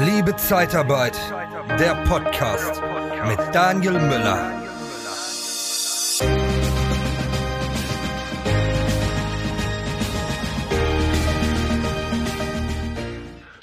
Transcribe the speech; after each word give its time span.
Liebe 0.00 0.36
Zeitarbeit, 0.36 1.18
der 1.80 1.96
Podcast 2.04 2.80
mit 3.26 3.38
Daniel 3.52 3.94
Müller. 3.94 4.62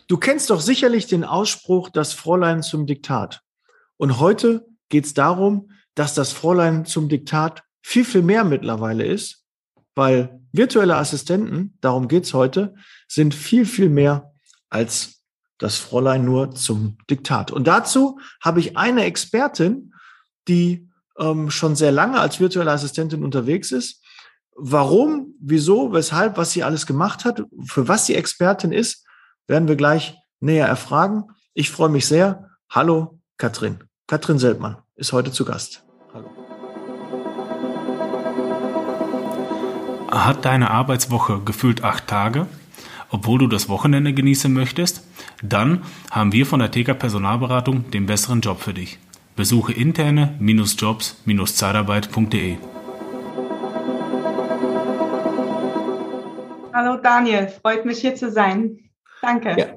Du 0.07 0.18
kennst 0.18 0.50
doch 0.50 0.60
sicherlich 0.60 1.07
den 1.07 1.24
Ausspruch, 1.24 1.88
das 1.89 2.11
Fräulein 2.11 2.61
zum 2.64 2.86
Diktat. 2.86 3.42
Und 3.96 4.20
heute 4.20 4.65
geht 4.89 5.06
es 5.06 5.14
darum, 5.14 5.71
dass 5.93 6.15
das 6.15 6.33
Fräulein 6.33 6.83
zum 6.83 7.07
Diktat 7.07 7.64
viel, 7.82 8.04
viel 8.04 8.24
mehr 8.24 8.43
mittlerweile 8.43 9.06
ist, 9.06 9.46
weil 9.96 10.42
virtuelle 10.52 10.97
Assistenten, 10.97 11.78
darum 11.79 12.10
geht's 12.10 12.33
heute, 12.33 12.75
sind 13.07 13.33
viel, 13.33 13.65
viel 13.65 13.89
mehr 13.89 14.33
als 14.70 15.14
das 15.57 15.77
Fräulein 15.77 16.25
nur 16.25 16.51
zum 16.51 16.97
Diktat. 17.09 17.51
Und 17.51 17.68
dazu 17.68 18.19
habe 18.41 18.59
ich 18.59 18.77
eine 18.77 19.05
Expertin, 19.05 19.93
die 20.47 20.89
ähm, 21.18 21.50
schon 21.50 21.75
sehr 21.75 21.91
lange 21.91 22.19
als 22.19 22.39
virtuelle 22.39 22.71
Assistentin 22.71 23.23
unterwegs 23.23 23.71
ist. 23.71 24.04
Warum, 24.55 25.36
wieso, 25.39 25.91
weshalb, 25.93 26.37
was 26.37 26.51
sie 26.51 26.64
alles 26.64 26.86
gemacht 26.86 27.25
hat, 27.25 27.43
für 27.65 27.87
was 27.87 28.05
sie 28.05 28.15
Expertin 28.15 28.71
ist, 28.71 29.05
werden 29.47 29.68
wir 29.68 29.75
gleich 29.75 30.18
näher 30.39 30.68
erfragen. 30.68 31.25
Ich 31.54 31.71
freue 31.71 31.89
mich 31.89 32.06
sehr. 32.08 32.50
Hallo, 32.69 33.19
Katrin. 33.38 33.80
Katrin 34.08 34.39
Seltmann 34.39 34.78
ist 34.95 35.14
heute 35.14 35.31
zu 35.31 35.45
Gast. 35.45 35.83
Hallo. 36.14 36.30
Hat 40.11 40.45
deine 40.45 40.72
Arbeitswoche 40.72 41.42
gefühlt 41.42 41.83
acht 41.83 42.08
Tage, 42.08 42.47
obwohl 43.16 43.39
du 43.39 43.47
das 43.47 43.69
Wochenende 43.69 44.11
genießen 44.11 44.52
möchtest? 44.52 45.08
Dann 45.42 45.83
haben 46.11 46.34
wir 46.34 46.45
von 46.45 46.59
der 46.59 46.70
TK 46.70 46.95
Personalberatung 46.95 47.90
den 47.92 48.08
besseren 48.08 48.42
Job 48.42 48.59
für 48.59 48.73
dich. 48.73 49.00
Besuche 49.38 49.72
interne-jobs-zeitarbeit.de. 49.72 52.58
Hallo 56.73 56.98
Daniel, 57.02 57.48
freut 57.48 57.86
mich 57.86 58.00
hier 58.00 58.16
zu 58.16 58.30
sein. 58.30 58.80
Danke. 59.22 59.56
Ja, 59.58 59.68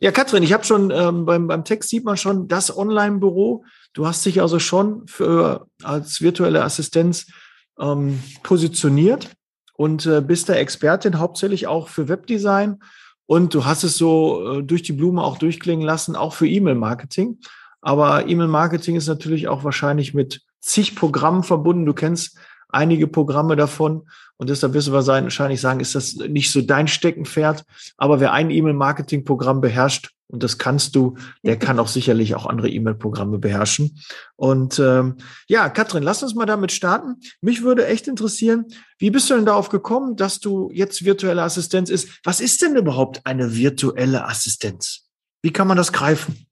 ja 0.00 0.12
Katrin, 0.12 0.42
ich 0.42 0.52
habe 0.52 0.64
schon 0.64 0.90
ähm, 0.90 1.24
beim, 1.24 1.46
beim 1.46 1.64
Text 1.64 1.88
sieht 1.88 2.04
man 2.04 2.18
schon 2.18 2.48
das 2.48 2.76
Online-Büro. 2.76 3.64
Du 3.94 4.06
hast 4.06 4.26
dich 4.26 4.42
also 4.42 4.58
schon 4.58 5.06
für, 5.06 5.68
als 5.82 6.20
virtuelle 6.20 6.62
Assistenz 6.62 7.32
ähm, 7.80 8.22
positioniert 8.42 9.30
und 9.74 10.06
äh, 10.06 10.20
bist 10.20 10.48
der 10.48 10.60
Expertin 10.60 11.18
hauptsächlich 11.18 11.66
auch 11.66 11.88
für 11.88 12.08
Webdesign. 12.08 12.80
Und 13.26 13.54
du 13.54 13.64
hast 13.64 13.84
es 13.84 13.96
so 13.96 14.58
äh, 14.58 14.62
durch 14.62 14.82
die 14.82 14.92
Blume 14.92 15.22
auch 15.22 15.38
durchklingen 15.38 15.84
lassen, 15.84 16.16
auch 16.16 16.34
für 16.34 16.46
E-Mail-Marketing. 16.46 17.38
Aber 17.80 18.28
E-Mail-Marketing 18.28 18.96
ist 18.96 19.08
natürlich 19.08 19.48
auch 19.48 19.64
wahrscheinlich 19.64 20.14
mit 20.14 20.42
zig 20.60 20.94
Programmen 20.94 21.42
verbunden. 21.42 21.86
Du 21.86 21.94
kennst 21.94 22.38
einige 22.68 23.06
Programme 23.06 23.56
davon. 23.56 24.08
Und 24.36 24.50
deshalb 24.50 24.74
wirst 24.74 24.88
du 24.88 24.92
wahrscheinlich 24.92 25.60
sagen, 25.60 25.80
ist 25.80 25.94
das 25.94 26.16
nicht 26.16 26.50
so 26.50 26.60
dein 26.60 26.88
Steckenpferd. 26.88 27.64
Aber 27.96 28.20
wer 28.20 28.32
ein 28.32 28.50
E-Mail-Marketing-Programm 28.50 29.60
beherrscht, 29.60 30.10
und 30.34 30.42
das 30.42 30.58
kannst 30.58 30.96
du, 30.96 31.16
der 31.44 31.56
kann 31.56 31.78
auch 31.78 31.86
sicherlich 31.86 32.34
auch 32.34 32.44
andere 32.44 32.68
E-Mail-Programme 32.68 33.38
beherrschen. 33.38 33.96
Und 34.34 34.80
ähm, 34.80 35.16
ja, 35.46 35.68
Katrin, 35.68 36.02
lass 36.02 36.24
uns 36.24 36.34
mal 36.34 36.44
damit 36.44 36.72
starten. 36.72 37.20
Mich 37.40 37.62
würde 37.62 37.86
echt 37.86 38.08
interessieren, 38.08 38.66
wie 38.98 39.10
bist 39.10 39.30
du 39.30 39.34
denn 39.34 39.46
darauf 39.46 39.68
gekommen, 39.68 40.16
dass 40.16 40.40
du 40.40 40.70
jetzt 40.72 41.04
virtuelle 41.04 41.42
Assistenz 41.42 41.88
ist? 41.88 42.20
Was 42.24 42.40
ist 42.40 42.62
denn 42.62 42.74
überhaupt 42.74 43.24
eine 43.24 43.54
virtuelle 43.56 44.24
Assistenz? 44.26 45.08
Wie 45.40 45.52
kann 45.52 45.68
man 45.68 45.76
das 45.76 45.92
greifen? 45.92 46.46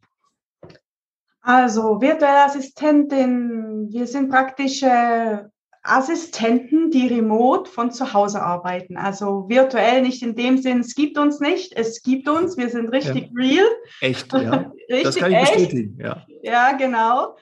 Also 1.40 2.00
virtuelle 2.00 2.44
Assistentin, 2.44 3.88
wir 3.90 4.06
sind 4.06 4.30
praktisch 4.30 4.80
äh, 4.84 5.38
Assistenten, 5.84 6.90
die 6.90 7.08
remote 7.08 7.68
von 7.68 7.90
zu 7.90 8.12
Hause 8.12 8.40
arbeiten. 8.40 8.96
Also 8.96 9.48
virtuell 9.48 10.02
nicht 10.02 10.22
in 10.22 10.36
dem 10.36 10.58
Sinn, 10.58 10.80
es 10.80 10.94
gibt 10.94 11.18
uns 11.18 11.40
nicht, 11.40 11.72
es 11.76 12.02
gibt 12.02 12.28
uns, 12.28 12.56
wir 12.56 12.68
sind 12.68 12.88
richtig 12.90 13.24
ja. 13.24 13.30
real. 13.36 13.66
Echt, 14.00 14.32
ja. 14.32 14.72
richtig 14.88 15.02
das 15.02 15.16
kann 15.16 15.32
ich 15.32 15.38
echt. 15.38 15.54
bestätigen, 15.54 15.98
ja. 16.00 16.24
Ja, 16.42 16.72
genau. 16.72 17.36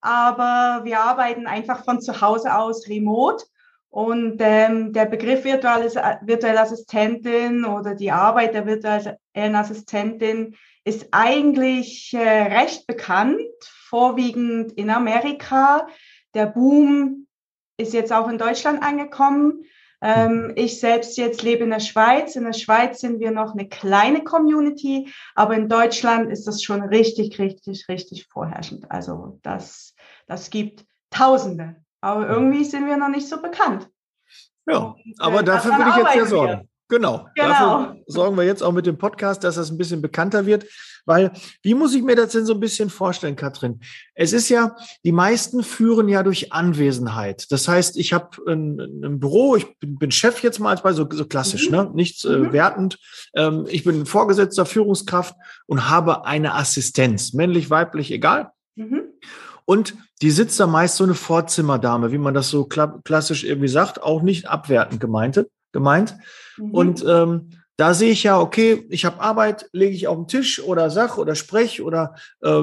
Aber 0.00 0.84
wir 0.84 1.00
arbeiten 1.00 1.46
einfach 1.46 1.84
von 1.84 2.00
zu 2.00 2.20
Hause 2.20 2.54
aus 2.56 2.88
remote. 2.88 3.44
Und 3.90 4.36
ähm, 4.38 4.92
der 4.92 5.06
Begriff 5.06 5.44
virtuelle, 5.44 5.90
virtuelle 6.22 6.60
Assistentin 6.60 7.64
oder 7.64 7.96
die 7.96 8.12
Arbeit 8.12 8.54
der 8.54 8.64
virtuellen 8.64 9.54
Assistentin 9.56 10.54
ist 10.84 11.08
eigentlich 11.10 12.14
äh, 12.14 12.18
recht 12.18 12.86
bekannt, 12.86 13.40
vorwiegend 13.64 14.70
in 14.72 14.90
Amerika. 14.90 15.88
Der 16.34 16.46
Boom 16.46 17.26
ist 17.80 17.92
jetzt 17.92 18.12
auch 18.12 18.28
in 18.28 18.38
Deutschland 18.38 18.82
angekommen. 18.82 19.64
Ähm, 20.02 20.52
ich 20.56 20.80
selbst 20.80 21.18
jetzt 21.18 21.42
lebe 21.42 21.64
in 21.64 21.70
der 21.70 21.80
Schweiz. 21.80 22.36
In 22.36 22.44
der 22.44 22.52
Schweiz 22.52 23.00
sind 23.00 23.20
wir 23.20 23.30
noch 23.30 23.52
eine 23.52 23.68
kleine 23.68 24.24
Community, 24.24 25.12
aber 25.34 25.54
in 25.54 25.68
Deutschland 25.68 26.30
ist 26.30 26.46
das 26.46 26.62
schon 26.62 26.82
richtig, 26.82 27.38
richtig, 27.38 27.86
richtig 27.88 28.26
vorherrschend. 28.26 28.90
Also 28.90 29.38
das, 29.42 29.94
das 30.26 30.50
gibt 30.50 30.84
Tausende. 31.10 31.76
Aber 32.00 32.28
irgendwie 32.28 32.64
sind 32.64 32.86
wir 32.86 32.96
noch 32.96 33.08
nicht 33.08 33.28
so 33.28 33.42
bekannt. 33.42 33.88
Ja, 34.66 34.78
Und, 34.78 34.96
aber 35.18 35.40
äh, 35.40 35.44
dafür 35.44 35.76
würde 35.76 35.90
ich 35.90 35.96
jetzt 35.96 36.14
ja 36.14 36.26
sorgen. 36.26 36.68
Genau. 36.88 37.26
genau. 37.34 37.48
Dafür 37.48 37.96
sorgen 38.06 38.36
wir 38.36 38.44
jetzt 38.44 38.62
auch 38.62 38.72
mit 38.72 38.86
dem 38.86 38.98
Podcast, 38.98 39.44
dass 39.44 39.56
das 39.56 39.70
ein 39.70 39.78
bisschen 39.78 40.02
bekannter 40.02 40.46
wird. 40.46 40.66
Weil, 41.10 41.32
wie 41.62 41.74
muss 41.74 41.92
ich 41.92 42.04
mir 42.04 42.14
das 42.14 42.30
denn 42.30 42.46
so 42.46 42.54
ein 42.54 42.60
bisschen 42.60 42.88
vorstellen, 42.88 43.34
Katrin? 43.34 43.80
Es 44.14 44.32
ist 44.32 44.48
ja, 44.48 44.76
die 45.04 45.10
meisten 45.10 45.64
führen 45.64 46.08
ja 46.08 46.22
durch 46.22 46.52
Anwesenheit. 46.52 47.50
Das 47.50 47.66
heißt, 47.66 47.96
ich 47.96 48.12
habe 48.12 48.28
ein, 48.46 48.78
ein, 48.78 49.18
Büro, 49.18 49.56
ich 49.56 49.76
bin, 49.80 49.98
bin, 49.98 50.12
Chef 50.12 50.40
jetzt 50.44 50.60
mal 50.60 50.70
als 50.70 50.82
bei 50.82 50.92
so, 50.92 51.08
so 51.10 51.24
klassisch, 51.24 51.68
mhm. 51.68 51.76
ne? 51.76 51.90
nichts 51.94 52.24
äh, 52.24 52.38
mhm. 52.38 52.52
wertend. 52.52 52.98
Ähm, 53.34 53.66
ich 53.68 53.82
bin 53.82 54.06
Vorgesetzter, 54.06 54.64
Führungskraft 54.64 55.34
und 55.66 55.90
habe 55.90 56.26
eine 56.26 56.54
Assistenz, 56.54 57.32
männlich, 57.32 57.70
weiblich, 57.70 58.12
egal. 58.12 58.52
Mhm. 58.76 59.02
Und 59.64 59.96
die 60.22 60.30
sitzt 60.30 60.60
da 60.60 60.68
meist 60.68 60.94
so 60.94 61.02
eine 61.02 61.14
Vorzimmerdame, 61.14 62.12
wie 62.12 62.18
man 62.18 62.34
das 62.34 62.50
so 62.50 62.66
klassisch 62.66 63.42
irgendwie 63.42 63.66
sagt, 63.66 64.00
auch 64.00 64.22
nicht 64.22 64.46
abwertend 64.46 65.00
gemeint. 65.00 65.44
gemeint. 65.72 66.16
Mhm. 66.56 66.70
Und 66.70 67.04
ähm, 67.04 67.50
da 67.80 67.94
sehe 67.94 68.10
ich 68.10 68.24
ja, 68.24 68.38
okay, 68.38 68.86
ich 68.90 69.06
habe 69.06 69.20
Arbeit, 69.20 69.70
lege 69.72 69.96
ich 69.96 70.06
auf 70.06 70.18
den 70.18 70.28
Tisch 70.28 70.62
oder 70.62 70.90
sag 70.90 71.16
oder 71.16 71.34
sprech 71.34 71.80
oder 71.80 72.14
äh, 72.42 72.60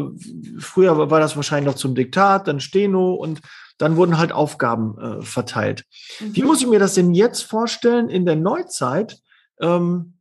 früher 0.60 1.10
war 1.10 1.20
das 1.20 1.36
wahrscheinlich 1.36 1.66
noch 1.66 1.80
zum 1.80 1.96
Diktat, 1.96 2.48
dann 2.48 2.60
Steno 2.60 3.16
und 3.16 3.42
dann 3.80 3.96
wurden 3.96 4.20
halt 4.20 4.32
Aufgaben 4.32 4.96
äh, 5.00 5.22
verteilt. 5.24 5.86
Mhm. 6.20 6.36
Wie 6.36 6.44
muss 6.44 6.62
ich 6.62 6.68
mir 6.68 6.78
das 6.78 6.94
denn 6.94 7.16
jetzt 7.16 7.42
vorstellen 7.42 8.10
in 8.10 8.28
der 8.28 8.36
Neuzeit, 8.36 9.18
ähm, 9.60 10.20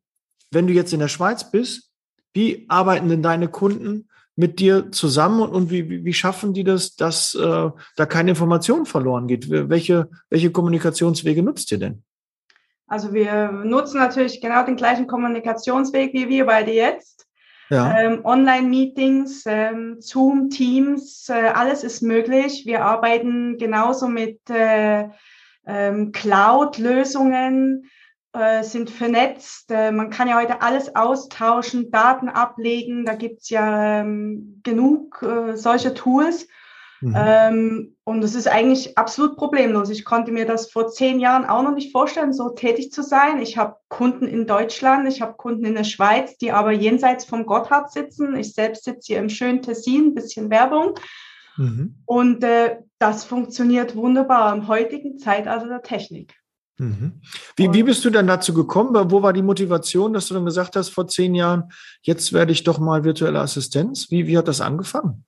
wenn 0.50 0.66
du 0.66 0.72
jetzt 0.72 0.94
in 0.94 1.00
der 1.00 1.08
Schweiz 1.08 1.50
bist? 1.50 1.90
Wie 2.32 2.64
arbeiten 2.68 3.10
denn 3.10 3.22
deine 3.22 3.48
Kunden 3.48 4.08
mit 4.34 4.60
dir 4.60 4.92
zusammen 4.92 5.42
und, 5.42 5.50
und 5.50 5.70
wie, 5.70 6.06
wie 6.06 6.14
schaffen 6.14 6.54
die 6.54 6.64
das, 6.64 6.96
dass 6.96 7.34
äh, 7.34 7.70
da 7.96 8.06
keine 8.06 8.30
Information 8.30 8.86
verloren 8.86 9.28
geht? 9.28 9.50
Welche, 9.50 10.08
welche 10.30 10.50
Kommunikationswege 10.50 11.42
nutzt 11.42 11.70
ihr 11.70 11.78
denn? 11.78 12.02
Also 12.86 13.12
wir 13.12 13.50
nutzen 13.50 13.98
natürlich 13.98 14.40
genau 14.40 14.64
den 14.64 14.76
gleichen 14.76 15.06
Kommunikationsweg 15.06 16.12
wie 16.12 16.28
wir 16.28 16.46
beide 16.46 16.72
jetzt. 16.72 17.26
Ja. 17.68 17.98
Ähm, 17.98 18.24
Online-Meetings, 18.24 19.42
ähm, 19.46 19.96
Zoom, 19.98 20.50
Teams, 20.50 21.28
äh, 21.28 21.48
alles 21.48 21.82
ist 21.82 22.00
möglich. 22.00 22.64
Wir 22.64 22.84
arbeiten 22.84 23.58
genauso 23.58 24.06
mit 24.06 24.38
äh, 24.48 25.08
ähm, 25.66 26.12
Cloud-Lösungen, 26.12 27.90
äh, 28.32 28.62
sind 28.62 28.90
vernetzt. 28.90 29.70
Äh, 29.70 29.90
man 29.90 30.10
kann 30.10 30.28
ja 30.28 30.38
heute 30.38 30.62
alles 30.62 30.94
austauschen, 30.94 31.90
Daten 31.90 32.28
ablegen. 32.28 33.04
Da 33.04 33.14
gibt's 33.14 33.50
ja 33.50 34.00
ähm, 34.00 34.60
genug 34.62 35.22
äh, 35.22 35.56
solche 35.56 35.92
Tools. 35.92 36.46
Mhm. 37.00 37.14
Ähm, 37.16 37.96
und 38.04 38.22
es 38.24 38.34
ist 38.34 38.48
eigentlich 38.48 38.96
absolut 38.96 39.36
problemlos. 39.36 39.90
Ich 39.90 40.04
konnte 40.04 40.32
mir 40.32 40.46
das 40.46 40.70
vor 40.70 40.88
zehn 40.88 41.20
Jahren 41.20 41.44
auch 41.44 41.62
noch 41.62 41.74
nicht 41.74 41.92
vorstellen, 41.92 42.32
so 42.32 42.50
tätig 42.50 42.92
zu 42.92 43.02
sein. 43.02 43.40
Ich 43.40 43.58
habe 43.58 43.76
Kunden 43.88 44.26
in 44.26 44.46
Deutschland, 44.46 45.08
ich 45.08 45.20
habe 45.20 45.34
Kunden 45.34 45.64
in 45.64 45.74
der 45.74 45.84
Schweiz, 45.84 46.36
die 46.38 46.52
aber 46.52 46.72
jenseits 46.72 47.24
vom 47.24 47.46
Gotthard 47.46 47.92
sitzen. 47.92 48.36
Ich 48.36 48.54
selbst 48.54 48.84
sitze 48.84 49.12
hier 49.12 49.18
im 49.18 49.28
schönen 49.28 49.62
Tessin, 49.62 50.14
bisschen 50.14 50.50
Werbung. 50.50 50.94
Mhm. 51.56 51.96
Und 52.06 52.44
äh, 52.44 52.78
das 52.98 53.24
funktioniert 53.24 53.96
wunderbar 53.96 54.54
im 54.54 54.68
heutigen 54.68 55.18
Zeitalter 55.18 55.68
der 55.68 55.82
Technik. 55.82 56.34
Mhm. 56.78 57.22
Wie, 57.56 57.72
wie 57.72 57.82
bist 57.82 58.04
du 58.04 58.10
dann 58.10 58.26
dazu 58.26 58.52
gekommen? 58.52 59.10
Wo 59.10 59.22
war 59.22 59.32
die 59.32 59.42
Motivation, 59.42 60.12
dass 60.12 60.28
du 60.28 60.34
dann 60.34 60.44
gesagt 60.44 60.76
hast, 60.76 60.90
vor 60.90 61.08
zehn 61.08 61.34
Jahren, 61.34 61.70
jetzt 62.02 62.32
werde 62.32 62.52
ich 62.52 62.64
doch 62.64 62.78
mal 62.78 63.04
virtuelle 63.04 63.40
Assistenz? 63.40 64.10
Wie, 64.10 64.26
wie 64.26 64.36
hat 64.36 64.48
das 64.48 64.60
angefangen? 64.60 65.24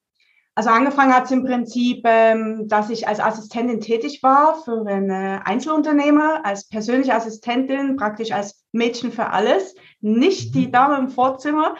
Also 0.58 0.70
angefangen 0.70 1.14
hat 1.14 1.26
es 1.26 1.30
im 1.30 1.44
Prinzip, 1.44 2.00
ähm, 2.02 2.66
dass 2.66 2.90
ich 2.90 3.06
als 3.06 3.20
Assistentin 3.20 3.80
tätig 3.80 4.24
war 4.24 4.60
für 4.64 4.84
einen 4.88 5.40
Einzelunternehmer, 5.40 6.44
als 6.44 6.68
persönliche 6.68 7.14
Assistentin, 7.14 7.94
praktisch 7.94 8.32
als 8.32 8.64
Mädchen 8.72 9.12
für 9.12 9.30
alles. 9.30 9.76
Nicht 10.00 10.56
die 10.56 10.66
mhm. 10.66 10.72
Dame 10.72 10.98
im 10.98 11.10
Vorzimmer, 11.10 11.76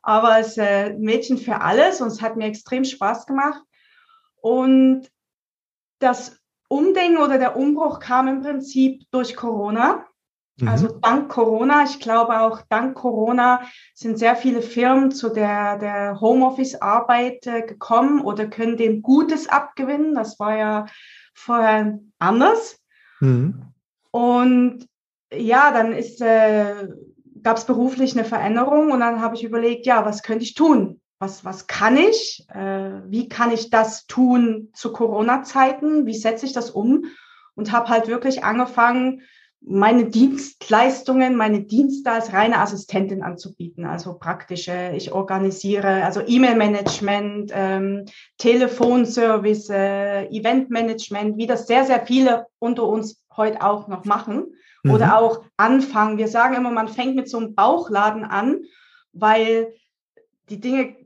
aber 0.00 0.40
ist 0.40 0.56
äh, 0.56 0.94
Mädchen 0.94 1.36
für 1.36 1.60
alles 1.60 2.00
und 2.00 2.08
es 2.08 2.22
hat 2.22 2.36
mir 2.36 2.46
extrem 2.46 2.86
Spaß 2.86 3.26
gemacht. 3.26 3.60
Und 4.40 5.10
das 5.98 6.40
Umdenken 6.68 7.18
oder 7.18 7.36
der 7.36 7.54
Umbruch 7.54 8.00
kam 8.00 8.28
im 8.28 8.40
Prinzip 8.40 9.02
durch 9.10 9.36
Corona. 9.36 10.06
Mhm. 10.58 10.68
Also 10.68 10.88
dank 11.00 11.28
Corona, 11.28 11.84
ich 11.84 11.98
glaube 12.00 12.40
auch 12.40 12.62
dank 12.68 12.94
Corona 12.94 13.62
sind 13.94 14.18
sehr 14.18 14.36
viele 14.36 14.62
Firmen 14.62 15.10
zu 15.10 15.30
der, 15.30 15.78
der 15.78 16.20
Homeoffice-Arbeit 16.20 17.46
äh, 17.46 17.62
gekommen 17.62 18.20
oder 18.20 18.46
können 18.46 18.76
dem 18.76 19.02
Gutes 19.02 19.48
abgewinnen. 19.48 20.14
Das 20.14 20.38
war 20.38 20.56
ja 20.56 20.86
vorher 21.34 21.98
anders. 22.18 22.78
Mhm. 23.20 23.72
Und 24.10 24.86
ja, 25.32 25.72
dann 25.72 25.92
ist, 25.92 26.20
äh, 26.20 26.88
gab 27.42 27.56
es 27.56 27.64
beruflich 27.64 28.14
eine 28.14 28.24
Veränderung 28.24 28.90
und 28.90 29.00
dann 29.00 29.20
habe 29.20 29.34
ich 29.34 29.44
überlegt, 29.44 29.86
ja, 29.86 30.04
was 30.04 30.22
könnte 30.22 30.44
ich 30.44 30.54
tun? 30.54 31.00
Was, 31.18 31.44
was 31.44 31.66
kann 31.66 31.96
ich? 31.96 32.46
Äh, 32.52 33.00
wie 33.08 33.28
kann 33.28 33.52
ich 33.52 33.70
das 33.70 34.06
tun 34.06 34.70
zu 34.74 34.92
Corona-Zeiten? 34.92 36.04
Wie 36.04 36.16
setze 36.16 36.44
ich 36.46 36.52
das 36.52 36.70
um? 36.70 37.06
Und 37.54 37.72
habe 37.72 37.88
halt 37.88 38.08
wirklich 38.08 38.44
angefangen, 38.44 39.22
meine 39.64 40.06
Dienstleistungen, 40.06 41.36
meine 41.36 41.62
Dienste 41.62 42.10
als 42.10 42.32
reine 42.32 42.58
Assistentin 42.58 43.22
anzubieten. 43.22 43.84
Also 43.84 44.14
praktische, 44.14 44.92
ich 44.94 45.12
organisiere 45.12 46.04
also 46.04 46.20
E-Mail-Management, 46.26 47.52
ähm, 47.54 48.04
Telefonservice, 48.38 49.70
äh, 49.70 50.26
Event-Management, 50.26 51.36
wie 51.36 51.46
das 51.46 51.66
sehr, 51.66 51.84
sehr 51.84 52.04
viele 52.04 52.46
unter 52.58 52.86
uns 52.86 53.22
heute 53.36 53.62
auch 53.62 53.86
noch 53.86 54.04
machen. 54.04 54.46
Mhm. 54.82 54.90
Oder 54.90 55.18
auch 55.18 55.44
anfangen. 55.56 56.18
Wir 56.18 56.28
sagen 56.28 56.56
immer, 56.56 56.70
man 56.70 56.88
fängt 56.88 57.14
mit 57.14 57.28
so 57.28 57.38
einem 57.38 57.54
Bauchladen 57.54 58.24
an, 58.24 58.62
weil 59.12 59.72
die 60.48 60.60
Dinge 60.60 60.96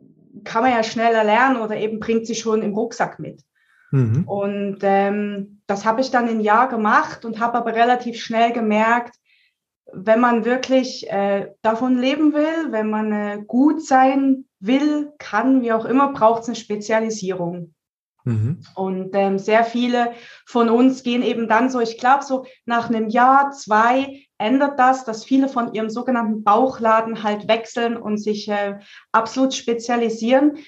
kann 0.44 0.62
man 0.62 0.72
ja 0.72 0.82
schneller 0.82 1.24
lernen 1.24 1.60
oder 1.60 1.76
eben 1.76 2.00
bringt 2.00 2.26
sie 2.26 2.34
schon 2.34 2.62
im 2.62 2.74
Rucksack 2.74 3.18
mit. 3.18 3.42
Mhm. 3.90 4.24
Und 4.26 4.78
ähm, 4.82 5.60
das 5.66 5.84
habe 5.84 6.00
ich 6.00 6.10
dann 6.10 6.28
ein 6.28 6.40
Jahr 6.40 6.68
gemacht 6.68 7.24
und 7.24 7.40
habe 7.40 7.58
aber 7.58 7.74
relativ 7.74 8.20
schnell 8.20 8.52
gemerkt, 8.52 9.16
wenn 9.92 10.20
man 10.20 10.44
wirklich 10.44 11.08
äh, 11.10 11.52
davon 11.62 11.96
leben 11.96 12.32
will, 12.32 12.72
wenn 12.72 12.90
man 12.90 13.12
äh, 13.12 13.42
gut 13.46 13.84
sein 13.84 14.44
will, 14.58 15.12
kann, 15.18 15.62
wie 15.62 15.72
auch 15.72 15.84
immer, 15.84 16.12
braucht 16.12 16.42
es 16.42 16.48
eine 16.48 16.56
Spezialisierung. 16.56 17.74
Mhm. 18.24 18.58
Und 18.74 19.10
ähm, 19.14 19.38
sehr 19.38 19.64
viele 19.64 20.12
von 20.44 20.68
uns 20.68 21.04
gehen 21.04 21.22
eben 21.22 21.48
dann 21.48 21.70
so, 21.70 21.80
ich 21.80 21.96
glaube, 21.96 22.24
so 22.24 22.44
nach 22.64 22.88
einem 22.90 23.08
Jahr, 23.08 23.52
zwei 23.52 24.26
ändert 24.36 24.78
das, 24.80 25.04
dass 25.04 25.24
viele 25.24 25.48
von 25.48 25.72
ihrem 25.72 25.88
sogenannten 25.90 26.42
Bauchladen 26.42 27.22
halt 27.22 27.46
wechseln 27.46 27.96
und 27.96 28.18
sich 28.18 28.48
äh, 28.48 28.80
absolut 29.12 29.54
spezialisieren. 29.54 30.58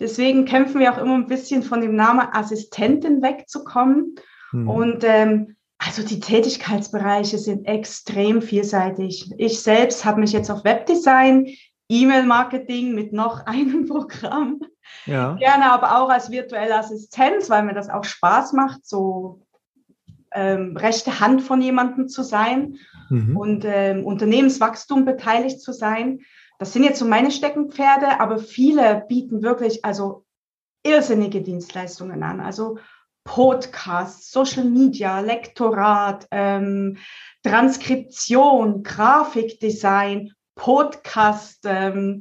Deswegen 0.00 0.46
kämpfen 0.46 0.80
wir 0.80 0.92
auch 0.92 0.98
immer 0.98 1.14
ein 1.14 1.26
bisschen 1.26 1.62
von 1.62 1.80
dem 1.80 1.94
Namen 1.94 2.26
Assistentin 2.32 3.22
wegzukommen. 3.22 4.16
Mhm. 4.52 4.68
Und 4.68 5.04
ähm, 5.04 5.56
also 5.78 6.02
die 6.02 6.20
Tätigkeitsbereiche 6.20 7.38
sind 7.38 7.66
extrem 7.66 8.42
vielseitig. 8.42 9.30
Ich 9.38 9.60
selbst 9.60 10.04
habe 10.04 10.20
mich 10.20 10.32
jetzt 10.32 10.50
auf 10.50 10.64
Webdesign, 10.64 11.48
E-Mail-Marketing 11.88 12.94
mit 12.94 13.12
noch 13.12 13.46
einem 13.46 13.86
Programm. 13.86 14.60
Ja. 15.06 15.34
Gerne 15.34 15.70
aber 15.70 16.00
auch 16.00 16.10
als 16.10 16.30
virtuelle 16.30 16.76
Assistenz, 16.76 17.48
weil 17.48 17.62
mir 17.62 17.74
das 17.74 17.88
auch 17.88 18.04
Spaß 18.04 18.54
macht, 18.54 18.86
so 18.86 19.42
ähm, 20.32 20.76
rechte 20.76 21.20
Hand 21.20 21.42
von 21.42 21.60
jemandem 21.60 22.08
zu 22.08 22.22
sein 22.22 22.76
mhm. 23.08 23.36
und 23.36 23.64
ähm, 23.64 24.04
Unternehmenswachstum 24.04 25.04
beteiligt 25.04 25.60
zu 25.60 25.72
sein. 25.72 26.20
Das 26.60 26.74
sind 26.74 26.84
jetzt 26.84 26.98
so 26.98 27.06
meine 27.06 27.30
Steckenpferde, 27.30 28.20
aber 28.20 28.38
viele 28.38 29.06
bieten 29.08 29.42
wirklich 29.42 29.82
also 29.82 30.26
irrsinnige 30.82 31.40
Dienstleistungen 31.40 32.22
an. 32.22 32.40
Also 32.40 32.76
Podcast, 33.24 34.30
Social 34.30 34.64
Media, 34.64 35.20
Lektorat, 35.20 36.26
ähm, 36.30 36.98
Transkription, 37.44 38.82
Grafikdesign, 38.82 40.32
Podcast, 40.54 41.60
ähm, 41.64 42.20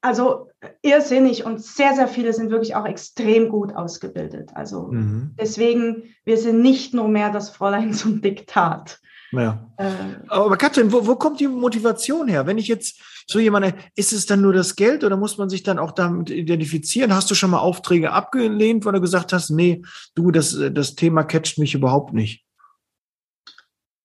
also 0.00 0.50
irrsinnig 0.82 1.44
und 1.44 1.60
sehr, 1.60 1.94
sehr 1.94 2.06
viele 2.06 2.32
sind 2.34 2.50
wirklich 2.50 2.76
auch 2.76 2.86
extrem 2.86 3.48
gut 3.48 3.74
ausgebildet. 3.74 4.50
Also 4.54 4.92
mhm. 4.92 5.34
deswegen, 5.40 6.14
wir 6.24 6.38
sind 6.38 6.62
nicht 6.62 6.94
nur 6.94 7.08
mehr 7.08 7.30
das 7.30 7.50
Fräulein 7.50 7.92
zum 7.94 8.20
Diktat. 8.20 9.00
Ja. 9.32 9.70
Äh, 9.76 9.92
Aber 10.28 10.56
Katrin, 10.56 10.92
wo, 10.92 11.06
wo 11.06 11.16
kommt 11.16 11.40
die 11.40 11.48
Motivation 11.48 12.28
her? 12.28 12.46
Wenn 12.46 12.58
ich 12.58 12.68
jetzt 12.68 13.00
so 13.26 13.38
jemand, 13.38 13.74
ist 13.96 14.12
es 14.12 14.26
dann 14.26 14.42
nur 14.42 14.52
das 14.52 14.76
Geld 14.76 15.02
oder 15.04 15.16
muss 15.16 15.38
man 15.38 15.48
sich 15.48 15.62
dann 15.62 15.78
auch 15.78 15.92
damit 15.92 16.30
identifizieren? 16.30 17.14
Hast 17.14 17.30
du 17.30 17.34
schon 17.34 17.50
mal 17.50 17.58
Aufträge 17.58 18.12
abgelehnt, 18.12 18.84
weil 18.84 18.92
du 18.92 19.00
gesagt 19.00 19.32
hast, 19.32 19.50
nee, 19.50 19.82
du, 20.14 20.30
das, 20.30 20.56
das 20.72 20.94
Thema 20.94 21.24
catcht 21.24 21.58
mich 21.58 21.74
überhaupt 21.74 22.12
nicht? 22.12 22.44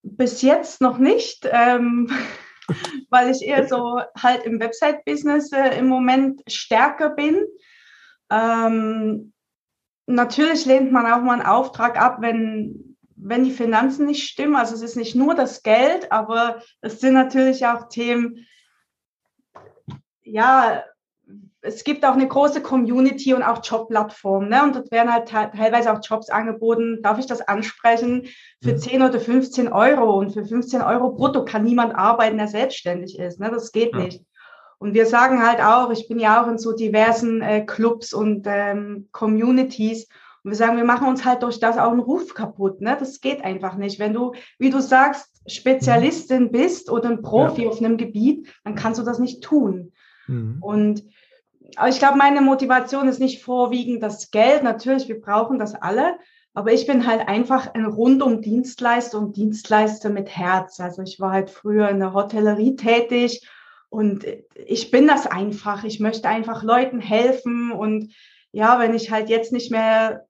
Bis 0.02 0.42
jetzt 0.42 0.82
noch 0.82 0.98
nicht, 0.98 1.48
ähm, 1.52 2.10
weil 3.10 3.30
ich 3.30 3.42
eher 3.42 3.68
so 3.68 4.00
halt 4.18 4.44
im 4.46 4.60
Website-Business 4.60 5.52
äh, 5.52 5.78
im 5.78 5.88
Moment 5.88 6.42
stärker 6.48 7.10
bin. 7.10 7.46
Ähm, 8.32 9.34
natürlich 10.08 10.66
lehnt 10.66 10.92
man 10.92 11.06
auch 11.06 11.22
mal 11.22 11.34
einen 11.34 11.42
Auftrag 11.42 12.00
ab, 12.02 12.18
wenn 12.22 12.89
wenn 13.22 13.44
die 13.44 13.52
Finanzen 13.52 14.06
nicht 14.06 14.28
stimmen, 14.28 14.56
also 14.56 14.76
es 14.76 14.82
ist 14.82 14.96
nicht 14.96 15.16
nur 15.16 15.36
das 15.36 15.64
Geld, 15.64 16.12
aber 16.12 16.62
es 16.82 17.00
sind 17.00 17.14
natürlich 17.14 17.66
auch 17.66 17.90
Themen, 17.90 18.46
ja, 20.24 20.84
es 21.62 21.84
gibt 21.84 22.06
auch 22.06 22.14
eine 22.14 22.28
große 22.28 22.62
Community 22.62 23.34
und 23.34 23.44
auch 23.44 23.64
Jobplattformen. 23.64 24.50
Ne? 24.50 24.64
Und 24.64 24.76
dort 24.76 24.92
werden 24.92 25.12
halt 25.12 25.28
teilweise 25.28 25.92
auch 25.92 26.00
Jobs 26.02 26.30
angeboten. 26.30 27.02
Darf 27.02 27.20
ich 27.20 27.26
das 27.26 27.42
ansprechen? 27.42 28.28
Für 28.64 28.76
10 28.76 29.00
mhm. 29.00 29.06
oder 29.06 29.20
15 29.20 29.68
Euro. 29.68 30.18
Und 30.18 30.32
für 30.32 30.46
15 30.46 30.82
Euro 30.82 31.12
brutto 31.12 31.44
kann 31.44 31.64
niemand 31.64 31.96
arbeiten, 31.96 32.38
der 32.38 32.48
selbstständig 32.48 33.20
ist. 33.20 33.40
Ne? 33.40 33.52
Das 33.52 33.72
geht 33.72 33.94
ja. 33.94 34.00
nicht. 34.00 34.24
Und 34.78 34.94
wir 34.94 35.06
sagen 35.06 35.46
halt 35.46 35.60
auch, 35.60 35.92
ich 35.92 36.08
bin 36.08 36.20
ja 36.20 36.42
auch 36.42 36.48
in 36.48 36.58
so 36.58 36.72
diversen 36.72 37.42
äh, 37.42 37.66
Clubs 37.66 38.14
und 38.14 38.48
ähm, 38.48 39.10
Communities. 39.12 40.08
Wir 40.50 40.56
sagen, 40.56 40.78
wir 40.78 40.84
machen 40.84 41.08
uns 41.08 41.26
halt 41.26 41.44
durch 41.44 41.60
das 41.60 41.78
auch 41.78 41.92
einen 41.92 42.00
Ruf 42.00 42.34
kaputt. 42.34 42.82
Ne? 42.82 42.96
Das 43.00 43.22
geht 43.22 43.44
einfach 43.44 43.76
nicht. 43.76 44.00
Wenn 44.00 44.14
du, 44.14 44.34
wie 44.58 44.70
du 44.70 44.82
sagst, 44.82 45.42
Spezialistin 45.48 46.52
bist 46.52 46.90
oder 46.90 47.10
ein 47.10 47.22
Profi 47.22 47.64
ja. 47.64 47.70
auf 47.70 47.80
einem 47.80 47.98
Gebiet, 47.98 48.48
dann 48.64 48.76
kannst 48.76 49.00
du 49.00 49.04
das 49.04 49.20
nicht 49.20 49.44
tun. 49.44 49.94
Mhm. 50.28 50.58
Und 50.62 51.04
aber 51.76 51.90
ich 51.90 52.00
glaube, 52.00 52.18
meine 52.18 52.42
Motivation 52.42 53.08
ist 53.08 53.20
nicht 53.20 53.44
vorwiegend 53.44 54.02
das 54.02 54.32
Geld. 54.32 54.64
Natürlich, 54.64 55.08
wir 55.08 55.22
brauchen 55.22 55.60
das 55.60 55.76
alle. 55.76 56.18
Aber 56.54 56.74
ich 56.74 56.88
bin 56.88 57.06
halt 57.06 57.28
einfach 57.28 57.74
ein 57.74 57.86
rundum 57.86 58.42
Dienstleister 58.42 59.20
und 59.20 59.36
Dienstleister 59.36 60.10
mit 60.10 60.36
Herz. 60.36 60.80
Also 60.80 61.04
ich 61.04 61.20
war 61.20 61.32
halt 61.32 61.50
früher 61.50 61.90
in 61.90 62.00
der 62.00 62.14
Hotellerie 62.14 62.76
tätig 62.76 63.48
und 63.90 64.26
ich 64.56 64.92
bin 64.92 65.08
das 65.08 65.28
einfach. 65.28 65.84
Ich 65.84 66.00
möchte 66.00 66.28
einfach 66.28 66.64
Leuten 66.64 67.00
helfen 67.00 67.72
und 67.72 68.14
ja, 68.52 68.80
wenn 68.80 68.96
ich 68.96 69.12
halt 69.12 69.30
jetzt 69.30 69.54
nicht 69.54 69.72
mehr 69.72 70.26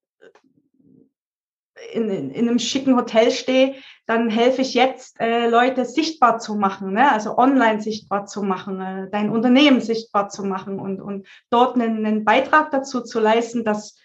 in, 1.94 2.10
in, 2.10 2.32
in 2.32 2.48
einem 2.48 2.60
schicken 2.60 2.96
Hotel 2.96 3.32
stehe, 3.32 3.76
dann 4.06 4.30
helfe 4.30 4.62
ich 4.62 4.74
jetzt, 4.74 5.20
äh, 5.20 5.48
Leute 5.48 5.86
sichtbar 5.86 6.40
zu 6.40 6.56
machen, 6.56 6.94
ne? 6.94 7.12
also 7.12 7.38
online 7.38 7.82
sichtbar 7.82 8.26
zu 8.26 8.42
machen, 8.42 8.82
äh, 8.82 9.10
dein 9.12 9.30
Unternehmen 9.30 9.82
sichtbar 9.82 10.30
zu 10.30 10.44
machen 10.44 10.80
und, 10.80 11.00
und 11.00 11.28
dort 11.50 11.76
einen, 11.76 12.06
einen 12.06 12.26
Beitrag 12.26 12.72
dazu 12.72 13.02
zu 13.02 13.20
leisten, 13.20 13.64
dass 13.64 13.98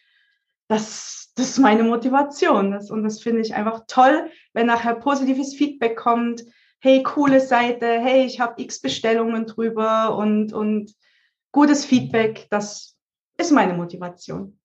das, 0.68 1.32
das 1.36 1.50
ist 1.50 1.58
meine 1.58 1.84
Motivation. 1.84 2.70
Das, 2.70 2.90
und 2.90 3.02
das 3.02 3.22
finde 3.22 3.40
ich 3.40 3.54
einfach 3.54 3.82
toll, 3.86 4.30
wenn 4.52 4.66
nachher 4.66 4.94
positives 4.94 5.54
Feedback 5.54 5.96
kommt. 5.96 6.44
Hey, 6.80 7.02
coole 7.02 7.40
Seite, 7.40 7.86
hey, 7.86 8.24
ich 8.24 8.40
habe 8.40 8.60
x 8.60 8.80
Bestellungen 8.80 9.46
drüber 9.46 10.16
und, 10.16 10.52
und 10.52 10.94
gutes 11.52 11.84
Feedback. 11.84 12.46
Das 12.50 12.96
ist 13.38 13.52
meine 13.52 13.72
Motivation. 13.72 14.58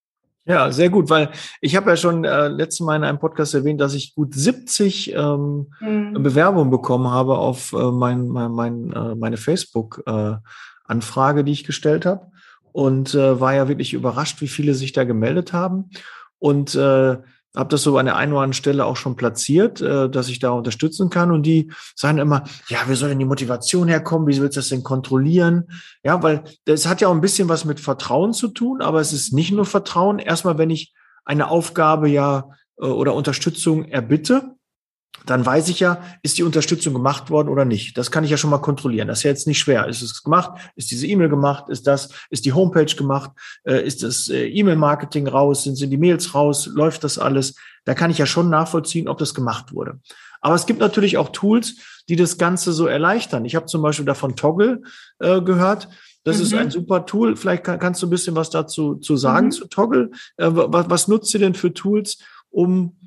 Ja, 0.50 0.72
sehr 0.72 0.90
gut, 0.90 1.12
weil 1.12 1.30
ich 1.62 1.76
habe 1.76 1.92
ja 1.92 1.96
schon 1.96 2.26
äh, 2.26 2.48
letztes 2.48 2.80
Mal 2.80 2.96
in 2.96 3.04
einem 3.04 3.20
Podcast 3.20 3.54
erwähnt, 3.54 3.80
dass 3.80 3.94
ich 3.94 4.16
gut 4.16 4.34
70 4.34 5.14
ähm, 5.14 5.68
mhm. 5.80 6.24
Bewerbungen 6.24 6.72
bekommen 6.72 7.12
habe 7.12 7.38
auf 7.38 7.72
äh, 7.72 7.92
mein, 7.92 8.28
mein, 8.28 8.52
mein, 8.54 8.92
äh, 8.92 9.14
meine 9.14 9.38
Facebook-Anfrage, 9.38 11.42
äh, 11.42 11.44
die 11.44 11.52
ich 11.52 11.66
gestellt 11.66 12.08
habe. 12.08 12.32
Und 12.72 13.14
äh, 13.14 13.40
war 13.40 13.54
ja 13.54 13.68
wirklich 13.68 13.94
überrascht, 13.94 14.42
wie 14.42 14.48
viele 14.48 14.74
sich 14.74 14.92
da 14.92 15.04
gemeldet 15.04 15.54
haben. 15.54 15.92
Und 16.40 16.74
äh, 16.74 17.18
habe 17.56 17.70
das 17.70 17.82
so 17.82 17.98
an 17.98 18.06
der 18.06 18.16
einen 18.16 18.32
oder 18.32 18.42
anderen 18.42 18.54
Stelle 18.54 18.86
auch 18.86 18.96
schon 18.96 19.16
platziert, 19.16 19.82
äh, 19.82 20.10
dass 20.10 20.30
ich 20.30 20.40
da 20.40 20.52
unterstützen 20.52 21.10
kann. 21.10 21.32
Und 21.32 21.44
die 21.44 21.72
sagen 21.96 22.20
immer, 22.20 22.44
ja, 22.68 22.80
wie 22.88 22.96
soll 22.96 23.10
denn 23.10 23.20
die 23.20 23.26
Motivation 23.26 23.88
herkommen? 23.88 24.28
Wie 24.28 24.40
willst 24.40 24.56
du 24.56 24.60
das 24.60 24.70
denn 24.70 24.84
kontrollieren? 24.84 25.70
Ja, 26.04 26.22
weil 26.22 26.44
das 26.66 26.88
hat 26.88 27.02
ja 27.02 27.08
auch 27.08 27.14
ein 27.14 27.22
bisschen 27.22 27.50
was 27.50 27.66
mit 27.66 27.80
Vertrauen 27.80 28.34
zu 28.34 28.50
tun, 28.50 28.82
aber 28.82 29.00
es 29.00 29.14
ist 29.14 29.34
nicht 29.34 29.52
nur 29.52 29.66
Vertrauen. 29.66 30.20
Erstmal, 30.20 30.58
wenn 30.58 30.70
ich 30.70 30.94
eine 31.26 31.50
Aufgabe 31.50 32.08
ja 32.10 32.50
äh, 32.80 32.86
oder 32.86 33.16
Unterstützung 33.16 33.86
erbitte, 33.86 34.56
dann 35.26 35.46
weiß 35.46 35.70
ich 35.70 35.80
ja, 35.80 36.02
ist 36.24 36.38
die 36.38 36.44
Unterstützung 36.44 36.94
gemacht 36.94 37.30
worden 37.30 37.50
oder 37.50 37.66
nicht. 37.66 37.98
Das 37.98 38.12
kann 38.12 38.24
ich 38.24 38.32
ja 38.32 38.38
schon 38.38 38.50
mal 38.50 38.60
kontrollieren. 38.60 39.08
Das 39.08 39.20
ist 39.20 39.24
ja 39.24 39.32
jetzt 39.32 39.48
nicht 39.48 39.60
schwer. 39.60 39.88
Ist 39.88 40.02
es 40.02 40.24
gemacht? 40.24 40.60
Ist 40.76 40.92
diese 40.92 41.08
E-Mail 41.08 41.30
gemacht? 41.30 41.70
Ist 41.70 41.88
das, 41.88 42.10
ist 42.30 42.46
die 42.46 42.54
Homepage 42.54 42.96
gemacht? 42.96 43.32
Äh, 43.64 43.86
ist 43.86 44.04
das 44.04 44.30
äh, 44.30 44.48
E-Mail-Marketing 44.48 45.28
raus? 45.28 45.64
Sind, 45.64 45.76
sind 45.76 45.90
die 45.90 45.98
Mails 45.98 46.34
raus? 46.34 46.68
Läuft 46.68 47.04
das 47.04 47.18
alles? 47.18 47.56
Da 47.86 47.94
kann 47.94 48.12
ich 48.12 48.18
ja 48.18 48.26
schon 48.26 48.50
nachvollziehen, 48.50 49.08
ob 49.08 49.18
das 49.18 49.34
gemacht 49.34 49.74
wurde. 49.74 50.00
Aber 50.42 50.56
es 50.56 50.66
gibt 50.66 50.80
natürlich 50.80 51.18
auch 51.18 51.30
Tools, 51.30 51.76
die 52.08 52.16
das 52.16 52.38
Ganze 52.38 52.72
so 52.72 52.86
erleichtern. 52.88 53.46
Ich 53.46 53.56
habe 53.56 53.66
zum 53.66 53.82
Beispiel 53.82 54.06
davon 54.06 54.36
Toggle 54.36 54.82
äh, 55.20 55.42
gehört. 55.42 55.90
Das 56.24 56.38
mhm. 56.38 56.44
ist 56.44 56.54
ein 56.54 56.72
super 56.72 57.06
Tool. 57.06 57.36
Vielleicht 57.36 57.64
kann, 57.64 57.80
kannst 57.80 58.02
du 58.02 58.08
ein 58.08 58.12
bisschen 58.12 58.36
was 58.36 58.50
dazu 58.50 58.96
zu 58.96 59.18
sagen 59.18 59.48
mhm. 59.48 59.52
zu 59.52 59.68
Toggle. 59.68 60.12
Äh, 60.38 60.50
was, 60.52 60.90
was 60.90 61.08
nutzt 61.08 61.34
ihr 61.34 61.40
denn 61.40 61.56
für 61.56 61.74
Tools, 61.74 62.20
um 62.52 62.99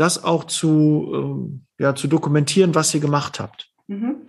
das 0.00 0.24
auch 0.24 0.44
zu, 0.44 1.12
ähm, 1.14 1.66
ja, 1.78 1.94
zu 1.94 2.08
dokumentieren, 2.08 2.74
was 2.74 2.94
ihr 2.94 3.00
gemacht 3.00 3.38
habt? 3.38 3.70
Mhm. 3.86 4.26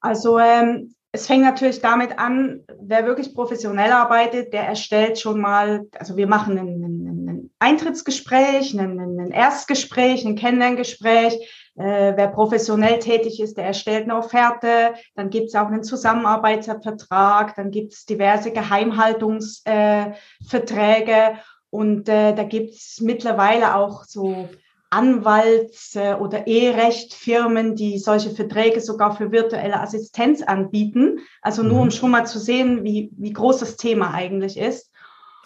Also 0.00 0.38
ähm, 0.38 0.94
es 1.12 1.26
fängt 1.26 1.42
natürlich 1.42 1.80
damit 1.80 2.16
an, 2.18 2.62
wer 2.80 3.04
wirklich 3.04 3.34
professionell 3.34 3.90
arbeitet, 3.90 4.52
der 4.52 4.62
erstellt 4.62 5.18
schon 5.18 5.40
mal, 5.40 5.88
also 5.98 6.16
wir 6.16 6.28
machen 6.28 6.56
ein, 6.56 6.68
ein, 6.68 7.28
ein 7.28 7.50
Eintrittsgespräch, 7.58 8.74
ein, 8.74 9.00
ein, 9.00 9.32
Erstgespräch, 9.32 10.24
ein 10.24 10.36
Kennenlerngespräch. 10.36 11.34
Äh, 11.76 12.12
wer 12.16 12.28
professionell 12.28 13.00
tätig 13.00 13.40
ist, 13.40 13.56
der 13.56 13.64
erstellt 13.64 14.04
eine 14.04 14.16
Offerte. 14.16 14.94
Dann 15.14 15.30
gibt 15.30 15.48
es 15.48 15.56
auch 15.56 15.66
einen 15.66 15.82
Zusammenarbeitsvertrag, 15.82 17.56
dann 17.56 17.70
gibt 17.70 17.92
es 17.92 18.06
diverse 18.06 18.52
Geheimhaltungsverträge 18.52 21.12
äh, 21.12 21.34
und 21.70 22.08
äh, 22.08 22.34
da 22.34 22.44
gibt 22.44 22.74
es 22.74 23.00
mittlerweile 23.00 23.76
auch 23.76 24.04
so 24.04 24.48
Anwalts- 24.90 25.96
oder 25.96 26.46
E-Recht-Firmen, 26.46 27.76
die 27.76 27.98
solche 27.98 28.30
Verträge 28.30 28.80
sogar 28.80 29.16
für 29.16 29.30
virtuelle 29.30 29.80
Assistenz 29.80 30.42
anbieten. 30.42 31.20
Also 31.42 31.62
nur, 31.62 31.80
um 31.80 31.86
mhm. 31.86 31.90
schon 31.92 32.10
mal 32.10 32.26
zu 32.26 32.38
sehen, 32.38 32.82
wie, 32.84 33.10
wie 33.16 33.32
groß 33.32 33.58
das 33.58 33.76
Thema 33.76 34.12
eigentlich 34.12 34.58
ist. 34.58 34.90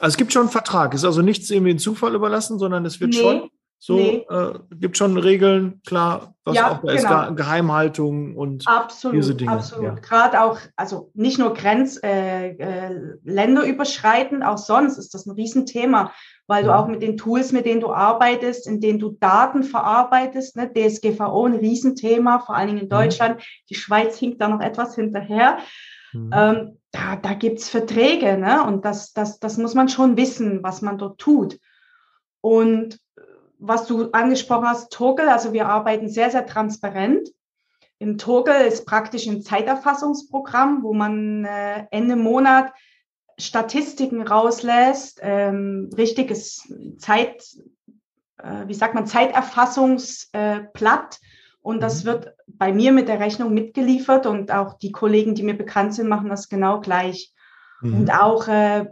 Also 0.00 0.14
es 0.14 0.16
gibt 0.16 0.32
schon 0.32 0.42
einen 0.42 0.50
Vertrag, 0.50 0.94
ist 0.94 1.04
also 1.04 1.22
nichts 1.22 1.50
irgendwie 1.50 1.72
in 1.72 1.78
Zufall 1.78 2.14
überlassen, 2.14 2.58
sondern 2.58 2.84
es 2.84 3.00
wird 3.00 3.12
nee, 3.12 3.20
schon 3.20 3.50
so, 3.86 3.96
nee. 3.96 4.24
äh, 4.30 4.54
gibt 4.76 4.96
schon 4.96 5.18
Regeln, 5.18 5.82
klar, 5.86 6.34
was 6.44 6.56
ja, 6.56 6.70
auch 6.70 6.82
da 6.82 6.94
genau. 6.94 7.28
ist, 7.28 7.36
Geheimhaltung 7.36 8.34
und 8.34 8.66
absolut, 8.66 9.14
diese 9.14 9.34
Dinge. 9.34 9.52
Absolut, 9.52 9.84
ja. 9.84 9.94
gerade 9.96 10.42
auch, 10.42 10.58
also 10.74 11.10
nicht 11.12 11.38
nur 11.38 11.52
Grenz, 11.52 12.00
äh, 12.02 12.52
äh, 12.52 13.18
länderüberschreitend, 13.24 14.42
auch 14.42 14.56
sonst 14.56 14.96
ist 14.96 15.12
das 15.12 15.26
ein 15.26 15.32
Riesenthema 15.32 16.12
weil 16.46 16.64
du 16.64 16.74
auch 16.74 16.86
mit 16.86 17.02
den 17.02 17.16
Tools, 17.16 17.52
mit 17.52 17.64
denen 17.64 17.80
du 17.80 17.92
arbeitest, 17.92 18.66
in 18.66 18.80
denen 18.80 18.98
du 18.98 19.16
Daten 19.18 19.62
verarbeitest, 19.62 20.56
ne, 20.56 20.70
DSGVO 20.70 21.46
ein 21.46 21.54
Riesenthema, 21.54 22.40
vor 22.40 22.54
allen 22.54 22.68
Dingen 22.68 22.80
in 22.80 22.86
mhm. 22.86 22.90
Deutschland. 22.90 23.42
Die 23.70 23.74
Schweiz 23.74 24.18
hinkt 24.18 24.40
da 24.40 24.48
noch 24.48 24.60
etwas 24.60 24.94
hinterher. 24.94 25.58
Mhm. 26.12 26.30
Ähm, 26.34 26.78
da 26.90 27.16
da 27.16 27.34
gibt's 27.34 27.68
Verträge, 27.68 28.36
ne? 28.36 28.62
Und 28.64 28.84
das, 28.84 29.12
das, 29.12 29.40
das 29.40 29.56
muss 29.56 29.74
man 29.74 29.88
schon 29.88 30.16
wissen, 30.16 30.62
was 30.62 30.82
man 30.82 30.98
dort 30.98 31.18
tut. 31.18 31.58
Und 32.40 33.00
was 33.58 33.86
du 33.86 34.10
angesprochen 34.10 34.68
hast, 34.68 34.92
Toggle, 34.92 35.32
also 35.32 35.52
wir 35.52 35.68
arbeiten 35.68 36.08
sehr, 36.08 36.30
sehr 36.30 36.46
transparent. 36.46 37.30
Im 37.98 38.18
Toggle 38.18 38.66
ist 38.66 38.84
praktisch 38.86 39.26
ein 39.26 39.42
Zeiterfassungsprogramm, 39.42 40.82
wo 40.82 40.92
man 40.92 41.44
äh, 41.44 41.86
Ende 41.90 42.16
Monat 42.16 42.72
Statistiken 43.38 44.22
rauslässt, 44.22 45.20
ähm, 45.22 45.90
richtiges 45.96 46.72
Zeit, 46.98 47.44
äh, 48.38 48.66
wie 48.66 48.74
sagt 48.74 48.94
man, 48.94 49.06
Zeiterfassungsblatt. 49.06 51.14
Äh, 51.14 51.26
und 51.62 51.80
das 51.80 52.04
mhm. 52.04 52.08
wird 52.08 52.34
bei 52.46 52.72
mir 52.72 52.92
mit 52.92 53.08
der 53.08 53.20
Rechnung 53.20 53.54
mitgeliefert 53.54 54.26
und 54.26 54.52
auch 54.52 54.78
die 54.78 54.92
Kollegen, 54.92 55.34
die 55.34 55.42
mir 55.42 55.56
bekannt 55.56 55.94
sind, 55.94 56.08
machen 56.08 56.28
das 56.28 56.48
genau 56.48 56.80
gleich. 56.80 57.32
Mhm. 57.80 57.94
Und 57.94 58.10
auch, 58.12 58.48
äh, 58.48 58.86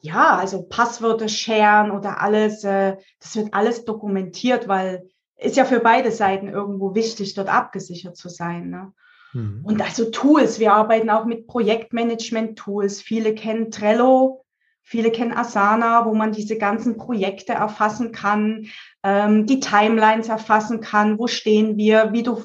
ja, 0.00 0.36
also 0.36 0.62
Passwörter 0.62 1.28
sharen 1.28 1.90
oder 1.90 2.20
alles, 2.20 2.64
äh, 2.64 2.96
das 3.20 3.36
wird 3.36 3.54
alles 3.54 3.84
dokumentiert, 3.84 4.68
weil 4.68 5.08
ist 5.38 5.56
ja 5.56 5.64
für 5.64 5.80
beide 5.80 6.10
Seiten 6.10 6.48
irgendwo 6.48 6.94
wichtig, 6.94 7.34
dort 7.34 7.48
abgesichert 7.48 8.16
zu 8.16 8.28
sein. 8.28 8.70
Ne? 8.70 8.92
Mhm. 9.32 9.60
Und 9.64 9.82
also 9.82 10.10
Tools, 10.10 10.58
wir 10.58 10.72
arbeiten 10.72 11.10
auch 11.10 11.24
mit 11.24 11.46
Projektmanagement-Tools. 11.46 13.00
Viele 13.02 13.34
kennen 13.34 13.70
Trello, 13.70 14.44
viele 14.82 15.10
kennen 15.10 15.32
Asana, 15.32 16.06
wo 16.06 16.14
man 16.14 16.32
diese 16.32 16.56
ganzen 16.56 16.96
Projekte 16.96 17.52
erfassen 17.52 18.12
kann, 18.12 18.66
ähm, 19.02 19.46
die 19.46 19.60
Timelines 19.60 20.28
erfassen 20.28 20.80
kann, 20.80 21.18
wo 21.18 21.26
stehen 21.26 21.76
wir, 21.76 22.12
wie 22.12 22.22
du 22.22 22.42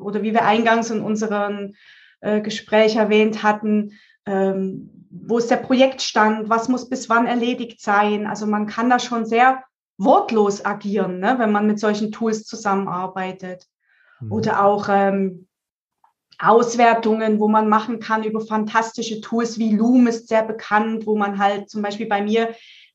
oder 0.00 0.22
wie 0.22 0.32
wir 0.32 0.44
eingangs 0.44 0.90
in 0.90 1.02
unserem 1.02 1.74
äh, 2.20 2.40
Gespräch 2.40 2.96
erwähnt 2.96 3.42
hatten, 3.42 3.92
ähm, 4.26 5.08
wo 5.10 5.38
ist 5.38 5.50
der 5.50 5.56
Projektstand, 5.56 6.48
was 6.48 6.68
muss 6.68 6.88
bis 6.88 7.08
wann 7.08 7.26
erledigt 7.26 7.80
sein. 7.80 8.26
Also 8.26 8.46
man 8.46 8.66
kann 8.66 8.88
da 8.88 8.98
schon 8.98 9.26
sehr 9.26 9.62
wortlos 9.98 10.64
agieren, 10.64 11.18
ne, 11.18 11.34
wenn 11.38 11.52
man 11.52 11.66
mit 11.66 11.78
solchen 11.78 12.10
Tools 12.10 12.44
zusammenarbeitet. 12.44 13.66
Mhm. 14.20 14.32
Oder 14.32 14.64
auch 14.64 14.88
ähm, 14.88 15.46
Auswertungen, 16.38 17.38
wo 17.40 17.48
man 17.48 17.68
machen 17.68 18.00
kann 18.00 18.24
über 18.24 18.40
fantastische 18.40 19.20
Tools 19.20 19.58
wie 19.58 19.74
Loom 19.74 20.06
ist 20.06 20.28
sehr 20.28 20.42
bekannt, 20.42 21.06
wo 21.06 21.16
man 21.16 21.38
halt 21.38 21.70
zum 21.70 21.82
Beispiel 21.82 22.06
bei 22.06 22.22
mir 22.22 22.50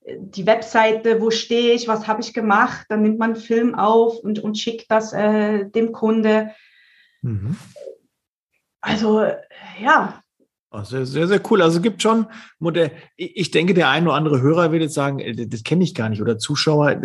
äh, 0.06 0.18
die 0.20 0.46
Webseite, 0.46 1.22
wo 1.22 1.32
stehe 1.32 1.74
ich, 1.74 1.88
was 1.88 2.08
habe 2.08 2.22
ich 2.22 2.34
gemacht, 2.34 2.86
dann 2.90 3.02
nimmt 3.02 3.20
man 3.20 3.34
einen 3.34 3.42
Film 3.42 3.76
auf 3.76 4.20
und, 4.20 4.40
und 4.40 4.58
schickt 4.58 4.90
das 4.90 5.14
äh, 5.14 5.66
dem 5.70 5.92
Kunde. 5.92 6.52
Mhm. 7.22 7.58
Also 8.82 9.26
ja, 9.82 10.22
Oh, 10.22 10.27
sehr, 10.84 11.06
sehr, 11.06 11.28
sehr 11.28 11.42
cool. 11.50 11.62
Also 11.62 11.78
es 11.78 11.84
gibt 11.84 12.02
schon 12.02 12.26
Modell. 12.60 12.92
Ich 13.16 13.52
denke, 13.52 13.74
der 13.74 13.90
ein 13.90 14.08
oder 14.08 14.16
andere 14.16 14.42
Hörer 14.42 14.72
wird 14.72 14.82
jetzt 14.82 14.94
sagen, 14.94 15.20
äh, 15.20 15.48
das 15.48 15.64
kenne 15.64 15.84
ich 15.84 15.96
gar 15.96 16.10
nicht. 16.10 16.22
Oder 16.22 16.38
Zuschauer, 16.38 16.96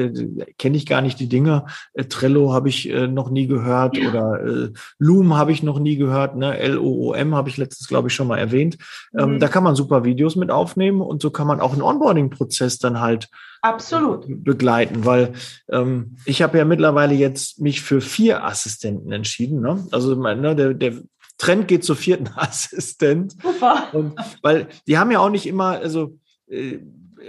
kenne 0.59 0.77
ich 0.77 0.87
gar 0.87 1.03
nicht 1.03 1.21
die 1.21 1.29
Dinge. 1.29 1.67
Äh, 1.95 2.05
Trello 2.05 2.53
habe 2.53 2.69
ich 2.69 2.89
äh, 2.89 3.07
noch 3.07 3.31
nie 3.31 3.47
gehört 3.47 3.99
oder 3.99 4.71
Loom 4.99 5.37
habe 5.37 5.53
ich 5.53 5.63
noch 5.63 5.79
nie 5.79 5.97
gehört. 5.97 6.37
Ne? 6.37 6.59
L-O-O-M 6.59 7.35
habe 7.35 7.49
ich 7.49 7.57
letztens, 7.57 7.89
glaube 7.89 8.09
ich, 8.09 8.15
schon 8.15 8.29
mal 8.29 8.39
erwähnt. 8.39 8.79
Ähm, 9.19 9.35
mhm. 9.35 9.39
Da 9.39 9.49
kann 9.49 9.65
man 9.65 9.75
super 9.75 10.05
Videos 10.05 10.37
mit 10.37 10.51
aufnehmen 10.51 11.01
und 11.01 11.23
so 11.23 11.31
kann 11.31 11.47
man 11.47 11.61
auch 11.61 11.73
einen 11.73 11.83
Onboarding-Prozess 11.83 12.79
dann 12.79 13.01
halt 13.01 13.29
Absolut. 13.63 14.25
begleiten, 14.27 15.05
weil 15.05 15.35
ähm, 15.71 16.17
ich 16.27 16.43
habe 16.43 16.59
ja 16.59 16.65
mittlerweile 16.65 17.15
jetzt 17.15 17.61
mich 17.61 17.81
für 17.81 18.01
vier 18.01 18.45
Assistenten 18.45 19.13
entschieden. 19.13 19.61
Ne? 19.61 19.87
Also 19.93 20.17
ne, 20.17 20.57
der, 20.57 20.75
der 20.75 20.95
Trend 21.43 21.67
geht 21.67 21.85
zur 21.85 21.97
vierten 21.97 22.29
Assistent. 22.37 23.33
Super. 23.43 23.89
Und, 23.93 24.15
weil 24.43 24.69
die 24.87 24.97
haben 24.97 25.11
ja 25.11 25.19
auch 25.19 25.31
nicht 25.31 25.47
immer, 25.47 25.81
also 25.81 26.19
äh, 26.47 26.79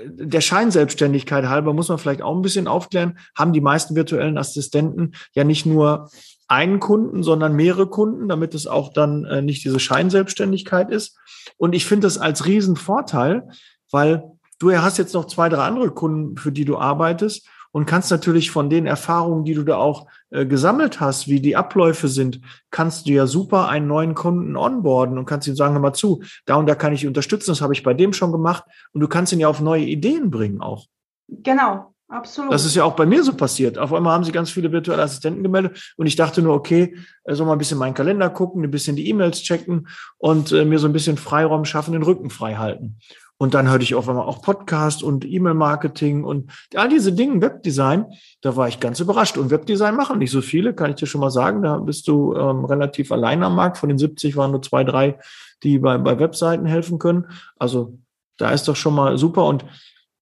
der 0.06 0.42
Scheinselbstständigkeit 0.42 1.46
halber 1.46 1.74
muss 1.74 1.90
man 1.90 1.98
vielleicht 1.98 2.22
auch 2.22 2.36
ein 2.36 2.42
bisschen 2.42 2.68
aufklären, 2.68 3.18
haben 3.36 3.54
die 3.54 3.62
meisten 3.62 3.96
virtuellen 3.96 4.38
Assistenten 4.38 5.14
ja 5.34 5.44
nicht 5.44 5.66
nur 5.66 6.10
einen 6.48 6.80
Kunden, 6.80 7.24
sondern 7.24 7.56
mehrere 7.56 7.88
Kunden, 7.88 8.28
damit 8.28 8.54
es 8.54 8.68
auch 8.68 8.94
dann 8.94 9.26
äh, 9.26 9.42
nicht 9.42 9.64
diese 9.64 9.80
Scheinselbstständigkeit 9.80 10.92
ist. 10.92 11.18
Und 11.58 11.74
ich 11.74 11.86
finde 11.86 12.08
das 12.08 12.18
als 12.18 12.46
Riesenvorteil, 12.46 13.48
weil 13.92 14.24
du 14.60 14.72
hast 14.72 14.98
jetzt 14.98 15.14
noch 15.14 15.26
zwei, 15.26 15.50
drei 15.50 15.64
andere 15.64 15.92
Kunden, 15.92 16.38
für 16.38 16.52
die 16.52 16.66
du 16.66 16.78
arbeitest 16.78 17.48
und 17.74 17.86
kannst 17.86 18.12
natürlich 18.12 18.52
von 18.52 18.70
den 18.70 18.86
Erfahrungen, 18.86 19.44
die 19.44 19.56
du 19.56 19.64
da 19.64 19.78
auch 19.78 20.08
äh, 20.30 20.46
gesammelt 20.46 21.02
hast, 21.02 21.28
wie 21.28 21.42
die 21.42 21.58
Abläufe 21.58 22.08
sind, 22.08 22.40
kannst 22.72 23.08
du 23.08 23.12
ja 23.12 23.28
super 23.28 23.68
einen 23.68 23.88
neuen 23.88 24.14
Kunden 24.14 24.56
onboarden 24.56 25.18
und 25.18 25.26
kannst 25.26 25.48
ihm 25.48 25.56
sagen, 25.56 25.74
hör 25.74 25.82
mal 25.82 25.94
zu, 25.94 26.24
da 26.46 26.56
und 26.56 26.68
da 26.68 26.76
kann 26.76 26.94
ich 26.94 27.06
unterstützen, 27.08 27.52
das 27.52 27.62
habe 27.62 27.74
ich 27.74 27.84
bei 27.84 27.94
dem 27.94 28.14
schon 28.14 28.32
gemacht 28.32 28.64
und 28.94 29.02
du 29.02 29.08
kannst 29.08 29.34
ihn 29.34 29.40
ja 29.40 29.50
auf 29.50 29.60
neue 29.60 29.84
Ideen 29.84 30.32
bringen 30.32 30.62
auch. 30.62 30.86
Genau. 31.28 31.90
Absolut. 32.10 32.54
Das 32.54 32.64
ist 32.64 32.76
ja 32.76 32.84
auch 32.84 32.96
bei 32.96 33.08
mir 33.08 33.24
so 33.24 33.34
passiert. 33.34 33.80
Auf 33.80 33.92
einmal 33.92 34.14
haben 34.14 34.24
sie 34.24 34.32
ganz 34.32 34.52
viele 34.52 34.72
virtuelle 34.72 35.02
Assistenten 35.02 35.42
gemeldet 35.42 35.94
und 35.98 36.06
ich 36.06 36.16
dachte 36.16 36.44
nur, 36.44 36.54
okay, 36.54 36.96
äh, 37.24 37.34
soll 37.34 37.48
mal 37.48 37.54
ein 37.54 37.58
bisschen 37.58 37.80
meinen 37.80 37.96
Kalender 37.96 38.30
gucken, 38.30 38.64
ein 38.64 38.70
bisschen 38.70 38.96
die 38.96 39.10
E-Mails 39.10 39.42
checken 39.42 39.88
und 40.20 40.52
äh, 40.52 40.64
mir 40.64 40.78
so 40.78 40.86
ein 40.86 40.94
bisschen 40.94 41.18
Freiraum 41.18 41.66
schaffen, 41.66 41.94
den 41.94 42.04
Rücken 42.04 42.30
frei 42.30 42.56
halten. 42.56 43.00
Und 43.38 43.54
dann 43.54 43.70
hörte 43.70 43.84
ich 43.84 43.96
auf 43.96 44.08
einmal 44.08 44.26
auch 44.26 44.42
Podcast 44.42 45.04
und 45.04 45.26
E-Mail-Marketing 45.26 46.24
und 46.24 46.52
all 46.76 46.88
diese 46.88 47.12
Dinge, 47.12 47.42
Webdesign, 47.42 48.06
da 48.42 48.56
war 48.56 48.68
ich 48.68 48.80
ganz 48.80 49.00
überrascht. 49.00 49.38
Und 49.38 49.50
Webdesign 49.50 49.96
machen 49.96 50.20
nicht 50.20 50.32
so 50.32 50.42
viele, 50.42 50.74
kann 50.74 50.92
ich 50.92 50.98
dir 50.98 51.08
schon 51.08 51.22
mal 51.22 51.32
sagen. 51.32 51.62
Da 51.62 51.78
bist 51.78 52.08
du 52.08 52.36
ähm, 52.36 52.64
relativ 52.64 53.12
allein 53.12 53.44
am 53.44 53.56
Markt. 53.56 53.78
Von 53.78 53.90
den 53.90 53.98
70 53.98 54.38
waren 54.38 54.52
nur 54.52 54.62
zwei, 54.62 54.84
drei, 54.84 55.20
die 55.64 55.80
bei, 55.80 55.98
bei 55.98 56.18
Webseiten 56.20 56.66
helfen 56.66 57.00
können. 57.00 57.26
Also 57.58 57.98
da 58.38 58.52
ist 58.52 58.68
doch 58.68 58.76
schon 58.76 58.96
mal 58.96 59.18
super. 59.18 59.46
Und 59.46 59.66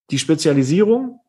die 0.09 0.19
Spezialisierung 0.19 1.19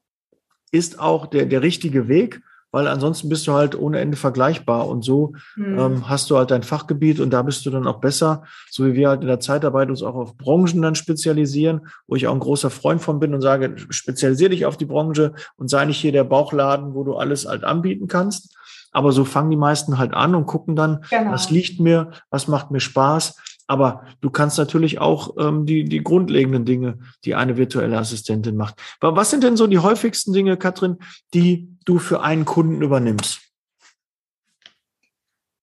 ist 0.71 0.99
auch 0.99 1.27
der, 1.27 1.47
der 1.47 1.63
richtige 1.63 2.09
Weg 2.09 2.43
weil 2.73 2.89
ansonsten 2.89 3.29
bist 3.29 3.47
du 3.47 3.53
halt 3.53 3.79
ohne 3.79 4.01
Ende 4.01 4.17
vergleichbar 4.17 4.89
und 4.89 5.05
so 5.05 5.35
mhm. 5.55 5.79
ähm, 5.79 6.09
hast 6.09 6.31
du 6.31 6.39
halt 6.39 6.51
dein 6.51 6.63
Fachgebiet 6.63 7.21
und 7.21 7.31
da 7.31 7.43
bist 7.43 7.65
du 7.65 7.71
dann 7.71 7.87
auch 7.87 8.01
besser, 8.01 8.43
so 8.71 8.85
wie 8.87 8.95
wir 8.95 9.11
halt 9.11 9.21
in 9.21 9.29
der 9.29 9.41
Zeitarbeit 9.41 9.91
uns 9.91 10.03
auch 10.03 10.15
auf 10.15 10.37
Branchen 10.37 10.83
dann 10.83 10.95
spezialisieren, 10.95 11.87
wo 12.09 12.17
ich 12.17 12.27
auch 12.27 12.33
ein 12.33 12.41
großer 12.41 12.71
Freund 12.71 13.01
von 13.01 13.21
bin 13.21 13.35
und 13.35 13.43
sage, 13.43 13.77
spezialisiere 13.91 14.51
dich 14.51 14.67
auf 14.67 14.77
die 14.77 14.87
Branche 14.87 15.35
und 15.57 15.69
sei 15.69 15.85
nicht 15.85 16.01
hier 16.01 16.13
der 16.13 16.25
Bauchladen, 16.25 16.95
wo 16.95 17.05
du 17.05 17.15
alles 17.15 17.47
halt 17.47 17.63
anbieten 17.63 18.09
kannst, 18.09 18.57
Aber 18.93 19.13
so 19.13 19.25
fangen 19.25 19.51
die 19.51 19.57
meisten 19.57 19.99
halt 19.99 20.15
an 20.15 20.35
und 20.35 20.47
gucken 20.47 20.77
dann, 20.77 21.05
genau. 21.11 21.33
was 21.33 21.51
liegt 21.51 21.81
mir, 21.81 22.11
was 22.31 22.47
macht 22.47 22.71
mir 22.71 22.81
Spaß. 22.81 23.37
Aber 23.67 24.05
du 24.21 24.29
kannst 24.29 24.59
natürlich 24.59 25.01
auch 25.01 25.37
ähm, 25.39 25.65
die, 25.65 25.85
die 25.85 26.03
grundlegenden 26.03 26.65
Dinge, 26.67 26.99
die 27.25 27.35
eine 27.35 27.57
virtuelle 27.57 27.97
Assistentin 27.97 28.57
macht. 28.57 28.75
Aber 29.01 29.17
was 29.17 29.31
sind 29.31 29.45
denn 29.45 29.57
so 29.57 29.67
die 29.67 29.79
häufigsten 29.79 30.33
Dinge, 30.33 30.57
Katrin, 30.59 30.99
die 31.33 31.69
du 31.85 31.99
für 31.99 32.23
einen 32.23 32.45
Kunden 32.45 32.83
übernimmst? 32.83 33.41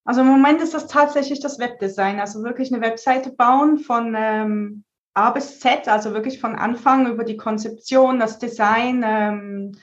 Also 0.05 0.21
im 0.21 0.27
Moment 0.27 0.61
ist 0.61 0.73
das 0.73 0.88
tatsächlich 0.88 1.39
das 1.39 1.59
Webdesign, 1.59 2.19
also 2.19 2.43
wirklich 2.43 2.73
eine 2.73 2.81
Webseite 2.81 3.31
bauen 3.31 3.77
von 3.77 4.15
ähm, 4.17 4.83
A 5.13 5.29
bis 5.29 5.59
Z, 5.59 5.88
also 5.88 6.13
wirklich 6.13 6.39
von 6.39 6.55
Anfang 6.55 7.07
über 7.07 7.23
die 7.23 7.38
Konzeption, 7.38 8.19
das 8.19 8.39
Design, 8.39 9.03
ähm, 9.05 9.77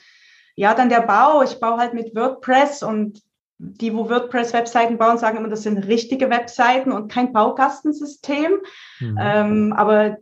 ja, 0.56 0.74
dann 0.74 0.88
der 0.88 1.02
Bau. 1.02 1.42
Ich 1.42 1.60
baue 1.60 1.78
halt 1.78 1.94
mit 1.94 2.14
WordPress 2.16 2.82
und 2.82 3.22
die, 3.58 3.94
wo 3.94 4.08
WordPress-Webseiten 4.08 4.98
bauen, 4.98 5.18
sagen 5.18 5.38
immer, 5.38 5.48
das 5.48 5.62
sind 5.62 5.78
richtige 5.78 6.28
Webseiten 6.28 6.92
und 6.92 7.10
kein 7.10 7.32
Baukastensystem. 7.32 8.58
Mhm. 9.00 9.18
Ähm, 9.20 9.72
aber 9.74 10.16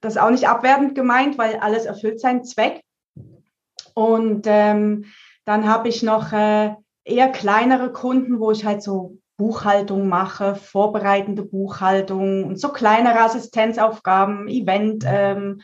das 0.00 0.14
ist 0.14 0.20
auch 0.20 0.30
nicht 0.30 0.48
abwertend 0.48 0.94
gemeint, 0.94 1.38
weil 1.38 1.56
alles 1.56 1.84
erfüllt 1.84 2.20
seinen 2.20 2.44
Zweck. 2.44 2.82
Und 3.94 4.46
ähm, 4.46 5.06
dann 5.46 5.66
habe 5.66 5.88
ich 5.88 6.02
noch 6.02 6.32
äh, 6.32 6.74
eher 7.04 7.28
kleinere 7.30 7.92
Kunden, 7.92 8.40
wo 8.40 8.50
ich 8.50 8.66
halt 8.66 8.82
so 8.82 9.18
Buchhaltung 9.38 10.08
mache, 10.08 10.54
vorbereitende 10.54 11.42
Buchhaltung 11.42 12.44
und 12.44 12.58
so 12.58 12.70
kleinere 12.70 13.20
Assistenzaufgaben, 13.20 14.48
Eventplanung, 14.48 15.62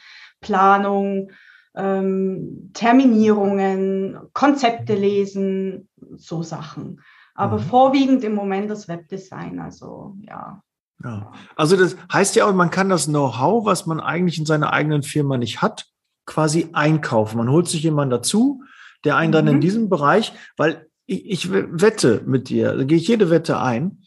ähm, 1.18 1.30
ähm, 1.74 2.70
Terminierungen, 2.74 4.18
Konzepte 4.34 4.94
lesen, 4.94 5.88
so 6.16 6.42
Sachen. 6.42 7.00
Aber 7.34 7.58
mhm. 7.58 7.62
vorwiegend 7.62 8.24
im 8.24 8.34
Moment 8.34 8.70
das 8.70 8.88
Webdesign, 8.88 9.58
also 9.58 10.16
ja. 10.20 10.62
Ja, 11.02 11.32
also 11.56 11.76
das 11.76 11.96
heißt 12.12 12.36
ja 12.36 12.46
auch, 12.46 12.52
man 12.52 12.70
kann 12.70 12.88
das 12.88 13.06
Know-how, 13.06 13.64
was 13.64 13.86
man 13.86 13.98
eigentlich 14.00 14.38
in 14.38 14.46
seiner 14.46 14.72
eigenen 14.72 15.02
Firma 15.02 15.36
nicht 15.38 15.60
hat, 15.60 15.86
quasi 16.26 16.68
einkaufen. 16.74 17.38
Man 17.38 17.50
holt 17.50 17.66
sich 17.66 17.82
jemanden 17.82 18.10
dazu, 18.10 18.62
der 19.04 19.16
einen 19.16 19.30
mhm. 19.30 19.32
dann 19.32 19.46
in 19.48 19.56
mhm. 19.56 19.60
diesem 19.60 19.88
Bereich, 19.88 20.32
weil 20.56 20.86
ich, 21.06 21.28
ich 21.28 21.52
wette 21.52 22.22
mit 22.26 22.48
dir, 22.48 22.76
da 22.76 22.84
gehe 22.84 22.98
ich 22.98 23.08
jede 23.08 23.30
Wette 23.30 23.60
ein, 23.60 24.02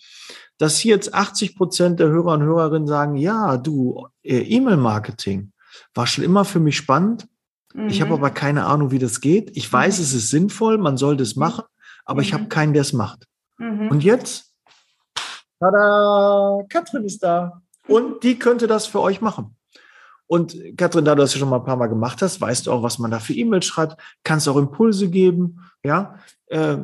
dass 0.57 0.77
hier 0.77 0.95
jetzt 0.95 1.13
80 1.13 1.57
Prozent 1.57 1.99
der 1.99 2.07
Hörer 2.07 2.33
und 2.33 2.43
Hörerinnen 2.43 2.87
sagen, 2.87 3.17
ja, 3.17 3.57
du, 3.57 4.07
äh, 4.23 4.37
E-Mail-Marketing 4.37 5.51
war 5.93 6.07
schon 6.07 6.23
immer 6.23 6.45
für 6.45 6.59
mich 6.59 6.77
spannend. 6.77 7.27
Mhm. 7.73 7.87
Ich 7.87 8.01
habe 8.01 8.11
mhm. 8.11 8.17
aber 8.17 8.29
keine 8.29 8.65
Ahnung, 8.65 8.91
wie 8.91 8.99
das 8.99 9.21
geht. 9.21 9.55
Ich 9.55 9.71
weiß, 9.71 9.97
mhm. 9.97 10.03
es 10.03 10.13
ist 10.13 10.29
sinnvoll, 10.29 10.77
man 10.77 10.97
sollte 10.97 11.23
es 11.23 11.35
machen, 11.35 11.65
aber 12.05 12.21
mhm. 12.21 12.23
ich 12.23 12.33
habe 12.33 12.47
keinen, 12.47 12.73
der 12.73 12.81
es 12.81 12.93
macht. 12.93 13.27
Mhm. 13.57 13.89
Und 13.89 14.03
jetzt, 14.03 14.53
tada, 15.59 16.63
Katrin 16.69 17.03
ist 17.03 17.21
da. 17.23 17.61
Und 17.87 18.23
die 18.23 18.39
könnte 18.39 18.67
das 18.67 18.85
für 18.85 19.01
euch 19.01 19.21
machen. 19.21 19.57
Und 20.27 20.57
Katrin, 20.77 21.05
da 21.05 21.13
du 21.13 21.21
das 21.21 21.33
ja 21.33 21.39
schon 21.39 21.49
mal 21.49 21.57
ein 21.57 21.65
paar 21.65 21.77
Mal 21.77 21.87
gemacht 21.87 22.21
hast, 22.21 22.41
weißt 22.41 22.67
du 22.67 22.71
auch, 22.71 22.81
was 22.81 22.97
man 22.97 23.11
da 23.11 23.19
für 23.19 23.33
E-Mails 23.33 23.65
schreibt, 23.65 23.97
kannst 24.23 24.49
auch 24.49 24.57
Impulse 24.57 25.09
geben, 25.09 25.61
ja. 25.83 26.19
Äh, 26.47 26.77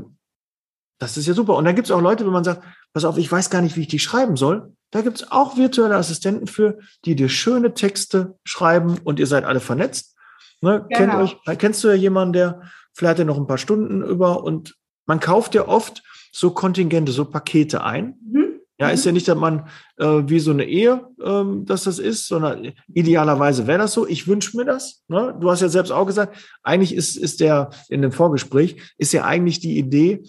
das 0.99 1.17
ist 1.17 1.25
ja 1.25 1.33
super. 1.33 1.55
Und 1.55 1.65
dann 1.65 1.75
gibt 1.75 1.87
es 1.87 1.91
auch 1.91 2.01
Leute, 2.01 2.25
wenn 2.25 2.33
man 2.33 2.43
sagt, 2.43 2.63
pass 2.93 3.05
auf, 3.05 3.17
ich 3.17 3.31
weiß 3.31 3.49
gar 3.49 3.61
nicht, 3.61 3.75
wie 3.75 3.81
ich 3.81 3.87
die 3.87 3.97
schreiben 3.97 4.37
soll. 4.37 4.73
Da 4.91 5.01
gibt 5.01 5.17
es 5.17 5.31
auch 5.31 5.57
virtuelle 5.57 5.95
Assistenten 5.95 6.45
für, 6.45 6.77
die 7.05 7.15
dir 7.15 7.29
schöne 7.29 7.73
Texte 7.73 8.37
schreiben 8.43 8.99
und 9.03 9.19
ihr 9.19 9.25
seid 9.25 9.43
alle 9.45 9.61
vernetzt. 9.61 10.15
Ne? 10.61 10.85
Genau. 10.89 10.97
Kennt 10.97 11.15
euch, 11.15 11.57
kennst 11.57 11.83
du 11.83 11.87
ja 11.87 11.95
jemanden, 11.95 12.33
der 12.33 12.61
vielleicht 12.93 13.17
er 13.17 13.25
noch 13.25 13.37
ein 13.37 13.47
paar 13.47 13.57
Stunden 13.57 14.03
über 14.03 14.43
und 14.43 14.75
man 15.07 15.19
kauft 15.19 15.55
ja 15.55 15.67
oft 15.67 16.03
so 16.31 16.51
Kontingente, 16.51 17.11
so 17.11 17.25
Pakete 17.25 17.83
ein. 17.83 18.15
Mhm. 18.23 18.50
Ja, 18.81 18.89
ist 18.89 19.05
ja 19.05 19.11
nicht, 19.11 19.27
dass 19.27 19.37
man 19.37 19.67
äh, 19.97 20.23
wie 20.25 20.39
so 20.39 20.49
eine 20.49 20.63
Ehe, 20.63 21.05
ähm, 21.23 21.65
dass 21.67 21.83
das 21.83 21.99
ist, 21.99 22.25
sondern 22.25 22.71
idealerweise 22.91 23.67
wäre 23.67 23.77
das 23.77 23.93
so. 23.93 24.07
Ich 24.07 24.27
wünsche 24.27 24.57
mir 24.57 24.65
das. 24.65 25.03
Ne? 25.07 25.37
Du 25.39 25.51
hast 25.51 25.61
ja 25.61 25.69
selbst 25.69 25.91
auch 25.91 26.07
gesagt, 26.07 26.35
eigentlich 26.63 26.95
ist, 26.95 27.15
ist 27.15 27.41
der 27.41 27.69
in 27.89 28.01
dem 28.01 28.11
Vorgespräch, 28.11 28.77
ist 28.97 29.13
ja 29.13 29.23
eigentlich 29.23 29.59
die 29.59 29.77
Idee, 29.77 30.23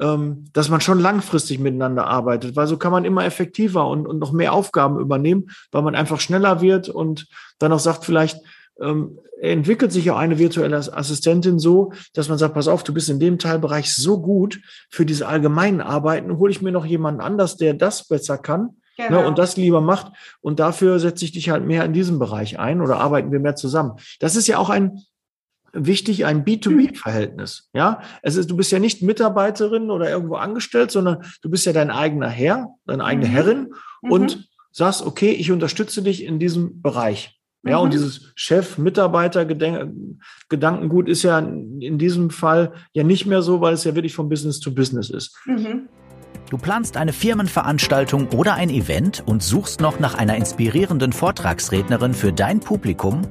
ähm, 0.00 0.44
dass 0.52 0.68
man 0.68 0.82
schon 0.82 1.00
langfristig 1.00 1.58
miteinander 1.60 2.06
arbeitet, 2.06 2.56
weil 2.56 2.66
so 2.66 2.76
kann 2.76 2.92
man 2.92 3.06
immer 3.06 3.24
effektiver 3.24 3.88
und, 3.88 4.06
und 4.06 4.18
noch 4.18 4.32
mehr 4.32 4.52
Aufgaben 4.52 5.00
übernehmen, 5.00 5.46
weil 5.72 5.80
man 5.80 5.94
einfach 5.94 6.20
schneller 6.20 6.60
wird 6.60 6.90
und 6.90 7.26
dann 7.58 7.72
auch 7.72 7.78
sagt, 7.78 8.04
vielleicht, 8.04 8.38
ähm, 8.80 9.18
entwickelt 9.40 9.92
sich 9.92 10.06
ja 10.06 10.16
eine 10.16 10.38
virtuelle 10.38 10.76
Assistentin 10.76 11.58
so, 11.58 11.92
dass 12.14 12.28
man 12.28 12.38
sagt, 12.38 12.54
pass 12.54 12.68
auf, 12.68 12.82
du 12.82 12.94
bist 12.94 13.08
in 13.10 13.20
dem 13.20 13.38
Teilbereich 13.38 13.92
so 13.92 14.20
gut 14.20 14.60
für 14.90 15.06
diese 15.06 15.28
allgemeinen 15.28 15.80
Arbeiten, 15.80 16.38
hole 16.38 16.50
ich 16.50 16.62
mir 16.62 16.72
noch 16.72 16.86
jemanden 16.86 17.20
anders, 17.20 17.56
der 17.56 17.74
das 17.74 18.08
besser 18.08 18.38
kann. 18.38 18.76
Ne, 18.96 19.06
genau. 19.08 19.20
Ne, 19.22 19.26
und 19.26 19.38
das 19.38 19.56
lieber 19.56 19.80
macht. 19.80 20.12
Und 20.40 20.60
dafür 20.60 20.98
setze 21.00 21.24
ich 21.24 21.32
dich 21.32 21.50
halt 21.50 21.64
mehr 21.64 21.84
in 21.84 21.92
diesem 21.92 22.18
Bereich 22.18 22.58
ein 22.58 22.80
oder 22.80 22.98
arbeiten 22.98 23.32
wir 23.32 23.40
mehr 23.40 23.56
zusammen. 23.56 23.92
Das 24.20 24.36
ist 24.36 24.46
ja 24.46 24.58
auch 24.58 24.70
ein 24.70 25.00
wichtig, 25.72 26.24
ein 26.24 26.44
B2B-Verhältnis. 26.44 27.68
Ja, 27.72 28.02
es 28.22 28.36
ist, 28.36 28.50
du 28.50 28.56
bist 28.56 28.70
ja 28.70 28.78
nicht 28.78 29.02
Mitarbeiterin 29.02 29.90
oder 29.90 30.08
irgendwo 30.08 30.36
angestellt, 30.36 30.92
sondern 30.92 31.24
du 31.42 31.50
bist 31.50 31.66
ja 31.66 31.72
dein 31.72 31.90
eigener 31.90 32.28
Herr, 32.28 32.68
deine 32.86 33.04
eigene 33.04 33.26
mhm. 33.26 33.32
Herrin 33.32 33.74
mhm. 34.02 34.12
und 34.12 34.48
sagst, 34.70 35.04
okay, 35.04 35.30
ich 35.30 35.50
unterstütze 35.50 36.02
dich 36.02 36.24
in 36.24 36.38
diesem 36.38 36.80
Bereich. 36.80 37.40
Ja, 37.66 37.78
mhm. 37.78 37.84
und 37.84 37.94
dieses 37.94 38.32
Chef-Mitarbeiter-Gedankengut 38.34 41.08
ist 41.08 41.22
ja 41.22 41.38
in 41.38 41.96
diesem 41.98 42.30
Fall 42.30 42.72
ja 42.92 43.04
nicht 43.04 43.26
mehr 43.26 43.42
so, 43.42 43.60
weil 43.60 43.74
es 43.74 43.84
ja 43.84 43.94
wirklich 43.94 44.14
von 44.14 44.28
Business 44.28 44.58
to 44.60 44.70
Business 44.70 45.10
ist. 45.10 45.36
Mhm. 45.46 45.88
Du 46.50 46.58
planst 46.58 46.96
eine 46.96 47.12
Firmenveranstaltung 47.12 48.28
oder 48.28 48.54
ein 48.54 48.70
Event 48.70 49.22
und 49.26 49.42
suchst 49.42 49.80
noch 49.80 49.98
nach 49.98 50.14
einer 50.14 50.36
inspirierenden 50.36 51.12
Vortragsrednerin 51.12 52.12
für 52.12 52.32
dein 52.32 52.60
Publikum? 52.60 53.22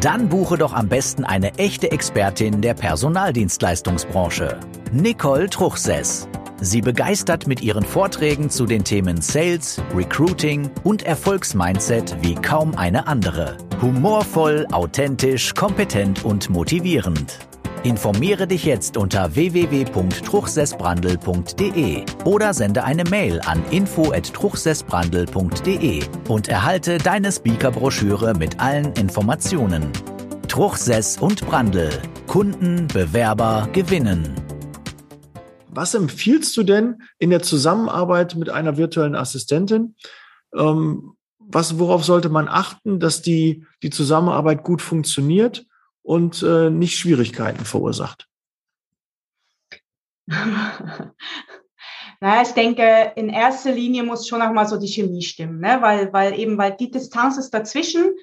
Dann 0.00 0.28
buche 0.28 0.58
doch 0.58 0.74
am 0.74 0.88
besten 0.88 1.24
eine 1.24 1.54
echte 1.58 1.92
Expertin 1.92 2.60
der 2.60 2.74
Personaldienstleistungsbranche. 2.74 4.58
Nicole 4.92 5.48
Truchsess. 5.48 6.28
Sie 6.60 6.80
begeistert 6.80 7.46
mit 7.46 7.60
ihren 7.60 7.84
Vorträgen 7.84 8.48
zu 8.48 8.64
den 8.64 8.82
Themen 8.82 9.20
Sales, 9.20 9.78
Recruiting 9.94 10.70
und 10.84 11.02
Erfolgsmindset 11.02 12.16
wie 12.22 12.34
kaum 12.34 12.74
eine 12.76 13.06
andere. 13.06 13.58
Humorvoll, 13.82 14.66
authentisch, 14.72 15.52
kompetent 15.54 16.24
und 16.24 16.48
motivierend. 16.48 17.40
Informiere 17.82 18.46
dich 18.46 18.64
jetzt 18.64 18.96
unter 18.96 19.34
www.truchsessbrandel.de 19.34 22.04
oder 22.24 22.54
sende 22.54 22.84
eine 22.84 23.04
Mail 23.04 23.38
an 23.42 23.62
info@truchsessbrandel.de 23.70 26.04
und 26.26 26.48
erhalte 26.48 26.96
deine 26.98 27.30
Speakerbroschüre 27.30 28.32
mit 28.34 28.60
allen 28.60 28.94
Informationen. 28.94 29.92
Truchsess 30.48 31.18
und 31.18 31.46
Brandel. 31.46 31.90
Kunden, 32.26 32.88
Bewerber 32.88 33.68
gewinnen. 33.72 34.45
Was 35.76 35.92
empfiehlst 35.92 36.56
du 36.56 36.62
denn 36.62 37.02
in 37.18 37.28
der 37.28 37.42
Zusammenarbeit 37.42 38.34
mit 38.34 38.48
einer 38.48 38.78
virtuellen 38.78 39.14
Assistentin? 39.14 39.94
Ähm, 40.54 41.16
was, 41.38 41.78
worauf 41.78 42.02
sollte 42.02 42.30
man 42.30 42.48
achten, 42.48 42.98
dass 42.98 43.20
die, 43.20 43.66
die 43.82 43.90
Zusammenarbeit 43.90 44.64
gut 44.64 44.80
funktioniert 44.80 45.66
und 46.02 46.42
äh, 46.42 46.70
nicht 46.70 46.98
Schwierigkeiten 46.98 47.66
verursacht? 47.66 48.26
naja, 50.28 51.12
ich 52.42 52.52
denke, 52.54 53.12
in 53.16 53.28
erster 53.28 53.72
Linie 53.72 54.02
muss 54.02 54.26
schon 54.26 54.40
auch 54.40 54.52
mal 54.52 54.66
so 54.66 54.78
die 54.78 54.88
Chemie 54.88 55.22
stimmen, 55.22 55.60
ne? 55.60 55.76
weil, 55.82 56.10
weil 56.10 56.38
eben, 56.38 56.56
weil 56.56 56.74
die 56.74 56.90
Distanz 56.90 57.36
ist 57.36 57.50
dazwischen 57.50 58.14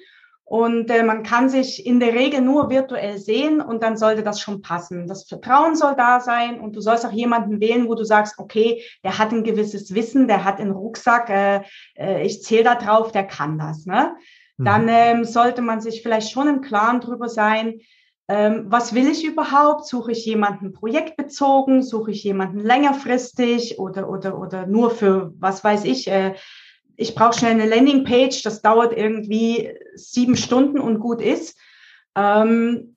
und 0.46 0.90
äh, 0.90 1.02
man 1.02 1.22
kann 1.22 1.48
sich 1.48 1.86
in 1.86 2.00
der 2.00 2.12
Regel 2.12 2.42
nur 2.42 2.68
virtuell 2.68 3.18
sehen 3.18 3.62
und 3.62 3.82
dann 3.82 3.96
sollte 3.96 4.22
das 4.22 4.40
schon 4.40 4.60
passen. 4.60 5.06
Das 5.06 5.24
Vertrauen 5.24 5.74
soll 5.74 5.94
da 5.96 6.20
sein 6.20 6.60
und 6.60 6.76
du 6.76 6.80
sollst 6.80 7.06
auch 7.06 7.12
jemanden 7.12 7.60
wählen, 7.60 7.88
wo 7.88 7.94
du 7.94 8.04
sagst, 8.04 8.38
okay, 8.38 8.82
der 9.02 9.18
hat 9.18 9.32
ein 9.32 9.42
gewisses 9.42 9.94
Wissen, 9.94 10.28
der 10.28 10.44
hat 10.44 10.60
einen 10.60 10.72
Rucksack, 10.72 11.30
äh, 11.30 11.60
äh, 11.96 12.26
ich 12.26 12.42
zähle 12.42 12.64
da 12.64 12.74
drauf, 12.74 13.10
der 13.10 13.24
kann 13.24 13.58
das. 13.58 13.86
Ne? 13.86 14.14
Mhm. 14.58 14.64
Dann 14.64 14.88
ähm, 14.88 15.24
sollte 15.24 15.62
man 15.62 15.80
sich 15.80 16.02
vielleicht 16.02 16.30
schon 16.30 16.48
im 16.48 16.60
Klaren 16.60 17.00
drüber 17.00 17.28
sein, 17.30 17.80
ähm, 18.28 18.64
was 18.68 18.94
will 18.94 19.08
ich 19.08 19.24
überhaupt? 19.24 19.86
Suche 19.86 20.12
ich 20.12 20.24
jemanden 20.24 20.72
projektbezogen? 20.72 21.82
Suche 21.82 22.10
ich 22.10 22.24
jemanden 22.24 22.58
längerfristig 22.58 23.78
oder, 23.78 24.08
oder, 24.08 24.38
oder 24.38 24.66
nur 24.66 24.90
für, 24.90 25.34
was 25.38 25.62
weiß 25.62 25.84
ich, 25.84 26.08
äh, 26.08 26.34
ich 26.96 27.14
brauche 27.14 27.38
schnell 27.38 27.52
eine 27.52 27.66
Landingpage, 27.66 28.42
das 28.42 28.62
dauert 28.62 28.96
irgendwie 28.96 29.74
sieben 29.96 30.36
Stunden 30.36 30.78
und 30.78 30.98
gut 30.98 31.20
ist. 31.20 31.58
Ähm, 32.16 32.96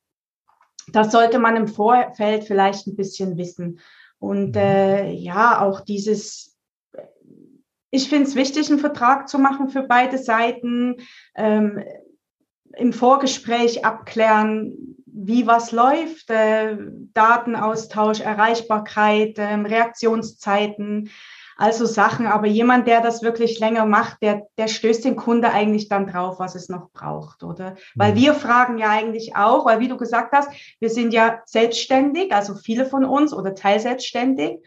das 0.88 1.12
sollte 1.12 1.40
man 1.40 1.56
im 1.56 1.68
Vorfeld 1.68 2.46
vielleicht 2.46 2.88
ein 2.88 2.96
bisschen 2.96 3.38
wissen. 3.38 3.80
Und 4.20 4.56
mhm. 4.56 4.62
äh, 4.62 5.12
ja, 5.12 5.62
auch 5.62 5.82
dieses, 5.82 6.58
ich 7.92 8.10
finde 8.10 8.28
es 8.28 8.36
wichtig, 8.36 8.70
einen 8.70 8.80
Vertrag 8.80 9.28
zu 9.28 9.38
machen 9.38 9.70
für 9.70 9.84
beide 9.84 10.18
Seiten, 10.18 10.96
ähm, 11.36 11.84
im 12.76 12.94
Vorgespräch 12.94 13.86
abklären, 13.86 14.98
wie 15.06 15.48
was 15.48 15.72
läuft, 15.72 16.30
äh, 16.30 16.78
Datenaustausch, 17.14 18.20
Erreichbarkeit, 18.20 19.38
äh, 19.40 19.56
Reaktionszeiten, 19.56 21.10
also 21.58 21.86
Sachen. 21.86 22.28
Aber 22.28 22.48
jemand, 22.48 22.88
der 22.88 23.02
das 23.02 23.24
wirklich 23.24 23.60
länger 23.60 23.86
macht, 23.86 24.22
der, 24.22 24.44
der 24.58 24.68
stößt 24.68 25.04
den 25.04 25.16
Kunde 25.16 25.50
eigentlich 25.50 25.90
dann 25.90 26.08
drauf, 26.08 26.40
was 26.40 26.56
es 26.56 26.70
noch 26.70 26.92
braucht, 26.92 27.44
oder? 27.44 27.76
Weil 27.96 28.14
mhm. 28.14 28.18
wir 28.18 28.34
fragen 28.36 28.78
ja 28.78 28.90
eigentlich 28.90 29.36
auch, 29.36 29.66
weil 29.66 29.80
wie 29.80 29.88
du 29.88 29.98
gesagt 29.98 30.32
hast, 30.34 30.50
wir 30.80 30.90
sind 30.90 31.14
ja 31.14 31.42
selbstständig, 31.46 32.32
also 32.32 32.56
viele 32.56 32.86
von 32.86 33.04
uns 33.04 33.34
oder 33.34 33.56
teilselbstständig. 33.56 34.60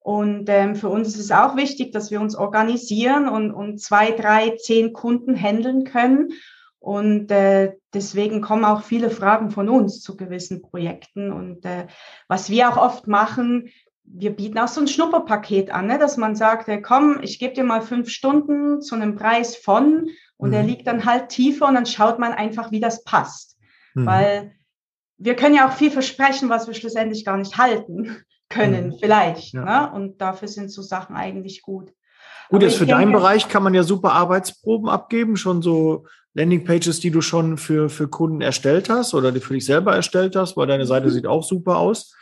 Und 0.00 0.50
ähm, 0.50 0.76
für 0.76 0.90
uns 0.90 1.08
ist 1.08 1.18
es 1.18 1.32
auch 1.32 1.56
wichtig, 1.56 1.92
dass 1.92 2.10
wir 2.10 2.20
uns 2.20 2.36
organisieren 2.36 3.26
und, 3.26 3.52
und 3.52 3.80
zwei, 3.80 4.10
drei, 4.10 4.54
zehn 4.58 4.92
Kunden 4.92 5.34
handeln 5.34 5.84
können. 5.84 6.32
Und 6.78 7.30
äh, 7.30 7.72
deswegen 7.94 8.42
kommen 8.42 8.66
auch 8.66 8.82
viele 8.82 9.08
Fragen 9.08 9.50
von 9.50 9.70
uns 9.70 10.02
zu 10.02 10.18
gewissen 10.18 10.60
Projekten. 10.60 11.32
Und 11.32 11.64
äh, 11.64 11.86
was 12.28 12.50
wir 12.50 12.68
auch 12.68 12.76
oft 12.76 13.06
machen, 13.06 13.70
wir 14.04 14.30
bieten 14.30 14.58
auch 14.58 14.68
so 14.68 14.80
ein 14.80 14.88
Schnupperpaket 14.88 15.70
an, 15.70 15.86
ne? 15.86 15.98
dass 15.98 16.16
man 16.16 16.36
sagt, 16.36 16.68
hey, 16.68 16.80
komm, 16.80 17.20
ich 17.22 17.38
gebe 17.38 17.54
dir 17.54 17.64
mal 17.64 17.82
fünf 17.82 18.10
Stunden 18.10 18.80
zu 18.80 18.94
einem 18.94 19.16
Preis 19.16 19.56
von 19.56 20.08
und 20.36 20.50
mhm. 20.50 20.52
der 20.52 20.62
liegt 20.62 20.86
dann 20.86 21.04
halt 21.04 21.30
tiefer 21.30 21.68
und 21.68 21.74
dann 21.74 21.86
schaut 21.86 22.18
man 22.18 22.32
einfach, 22.32 22.70
wie 22.70 22.80
das 22.80 23.04
passt. 23.04 23.58
Mhm. 23.94 24.06
Weil 24.06 24.52
wir 25.16 25.34
können 25.36 25.54
ja 25.54 25.68
auch 25.68 25.72
viel 25.72 25.90
versprechen, 25.90 26.48
was 26.48 26.66
wir 26.66 26.74
schlussendlich 26.74 27.24
gar 27.24 27.36
nicht 27.36 27.56
halten 27.56 28.16
können, 28.48 28.88
mhm. 28.88 28.94
vielleicht. 29.00 29.54
Ja. 29.54 29.64
Ne? 29.64 29.92
Und 29.92 30.20
dafür 30.20 30.48
sind 30.48 30.70
so 30.70 30.82
Sachen 30.82 31.16
eigentlich 31.16 31.62
gut. 31.62 31.92
Gut, 32.50 32.62
jetzt 32.62 32.76
für 32.76 32.86
deinen 32.86 33.10
Bereich 33.10 33.48
kann 33.48 33.62
man 33.62 33.72
ja 33.72 33.82
super 33.82 34.12
Arbeitsproben 34.12 34.90
abgeben, 34.90 35.38
schon 35.38 35.62
so 35.62 36.04
Landingpages, 36.34 37.00
die 37.00 37.10
du 37.10 37.22
schon 37.22 37.56
für, 37.56 37.88
für 37.88 38.06
Kunden 38.06 38.42
erstellt 38.42 38.90
hast 38.90 39.14
oder 39.14 39.32
die 39.32 39.40
für 39.40 39.54
dich 39.54 39.64
selber 39.64 39.94
erstellt 39.94 40.36
hast, 40.36 40.56
weil 40.56 40.66
deine 40.66 40.84
Seite 40.84 41.06
mhm. 41.06 41.10
sieht 41.10 41.26
auch 41.26 41.42
super 41.42 41.78
aus. 41.78 42.14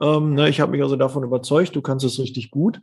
Ähm, 0.00 0.34
ne, 0.34 0.48
ich 0.48 0.60
habe 0.60 0.72
mich 0.72 0.82
also 0.82 0.96
davon 0.96 1.24
überzeugt, 1.24 1.74
du 1.76 1.82
kannst 1.82 2.04
es 2.04 2.18
richtig 2.18 2.50
gut. 2.50 2.80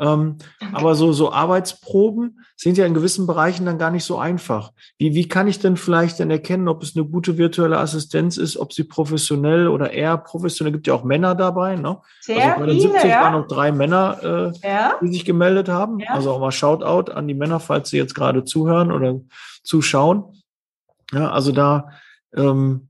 Ähm, 0.00 0.36
aber 0.72 0.94
so, 0.94 1.12
so 1.12 1.32
Arbeitsproben 1.32 2.40
sind 2.56 2.78
ja 2.78 2.86
in 2.86 2.94
gewissen 2.94 3.26
Bereichen 3.26 3.66
dann 3.66 3.78
gar 3.78 3.90
nicht 3.90 4.04
so 4.04 4.18
einfach. 4.18 4.72
Wie, 4.96 5.14
wie 5.14 5.26
kann 5.26 5.48
ich 5.48 5.58
denn 5.58 5.76
vielleicht 5.76 6.20
denn 6.20 6.30
erkennen, 6.30 6.68
ob 6.68 6.82
es 6.82 6.96
eine 6.96 7.04
gute 7.04 7.36
virtuelle 7.36 7.78
Assistenz 7.78 8.36
ist, 8.36 8.56
ob 8.56 8.72
sie 8.72 8.84
professionell 8.84 9.66
oder 9.66 9.90
eher 9.90 10.16
professionell, 10.16 10.72
gibt 10.72 10.86
ja 10.86 10.94
auch 10.94 11.04
Männer 11.04 11.34
dabei, 11.34 11.76
ne? 11.76 11.98
Sehr 12.20 12.54
also 12.54 12.60
bei 12.60 12.66
den 12.66 12.80
70 12.80 13.10
ja. 13.10 13.22
waren 13.22 13.40
noch 13.40 13.48
drei 13.48 13.72
Männer, 13.72 14.52
äh, 14.62 14.68
ja. 14.68 14.94
die 15.02 15.12
sich 15.12 15.24
gemeldet 15.24 15.68
haben. 15.68 15.98
Ja. 15.98 16.10
Also 16.10 16.30
auch 16.30 16.40
mal 16.40 16.52
Shoutout 16.52 17.10
an 17.12 17.26
die 17.26 17.34
Männer, 17.34 17.58
falls 17.58 17.90
sie 17.90 17.96
jetzt 17.96 18.14
gerade 18.14 18.44
zuhören 18.44 18.92
oder 18.92 19.20
zuschauen. 19.64 20.24
Ja, 21.12 21.30
also 21.30 21.52
da 21.52 21.90
ähm, 22.36 22.87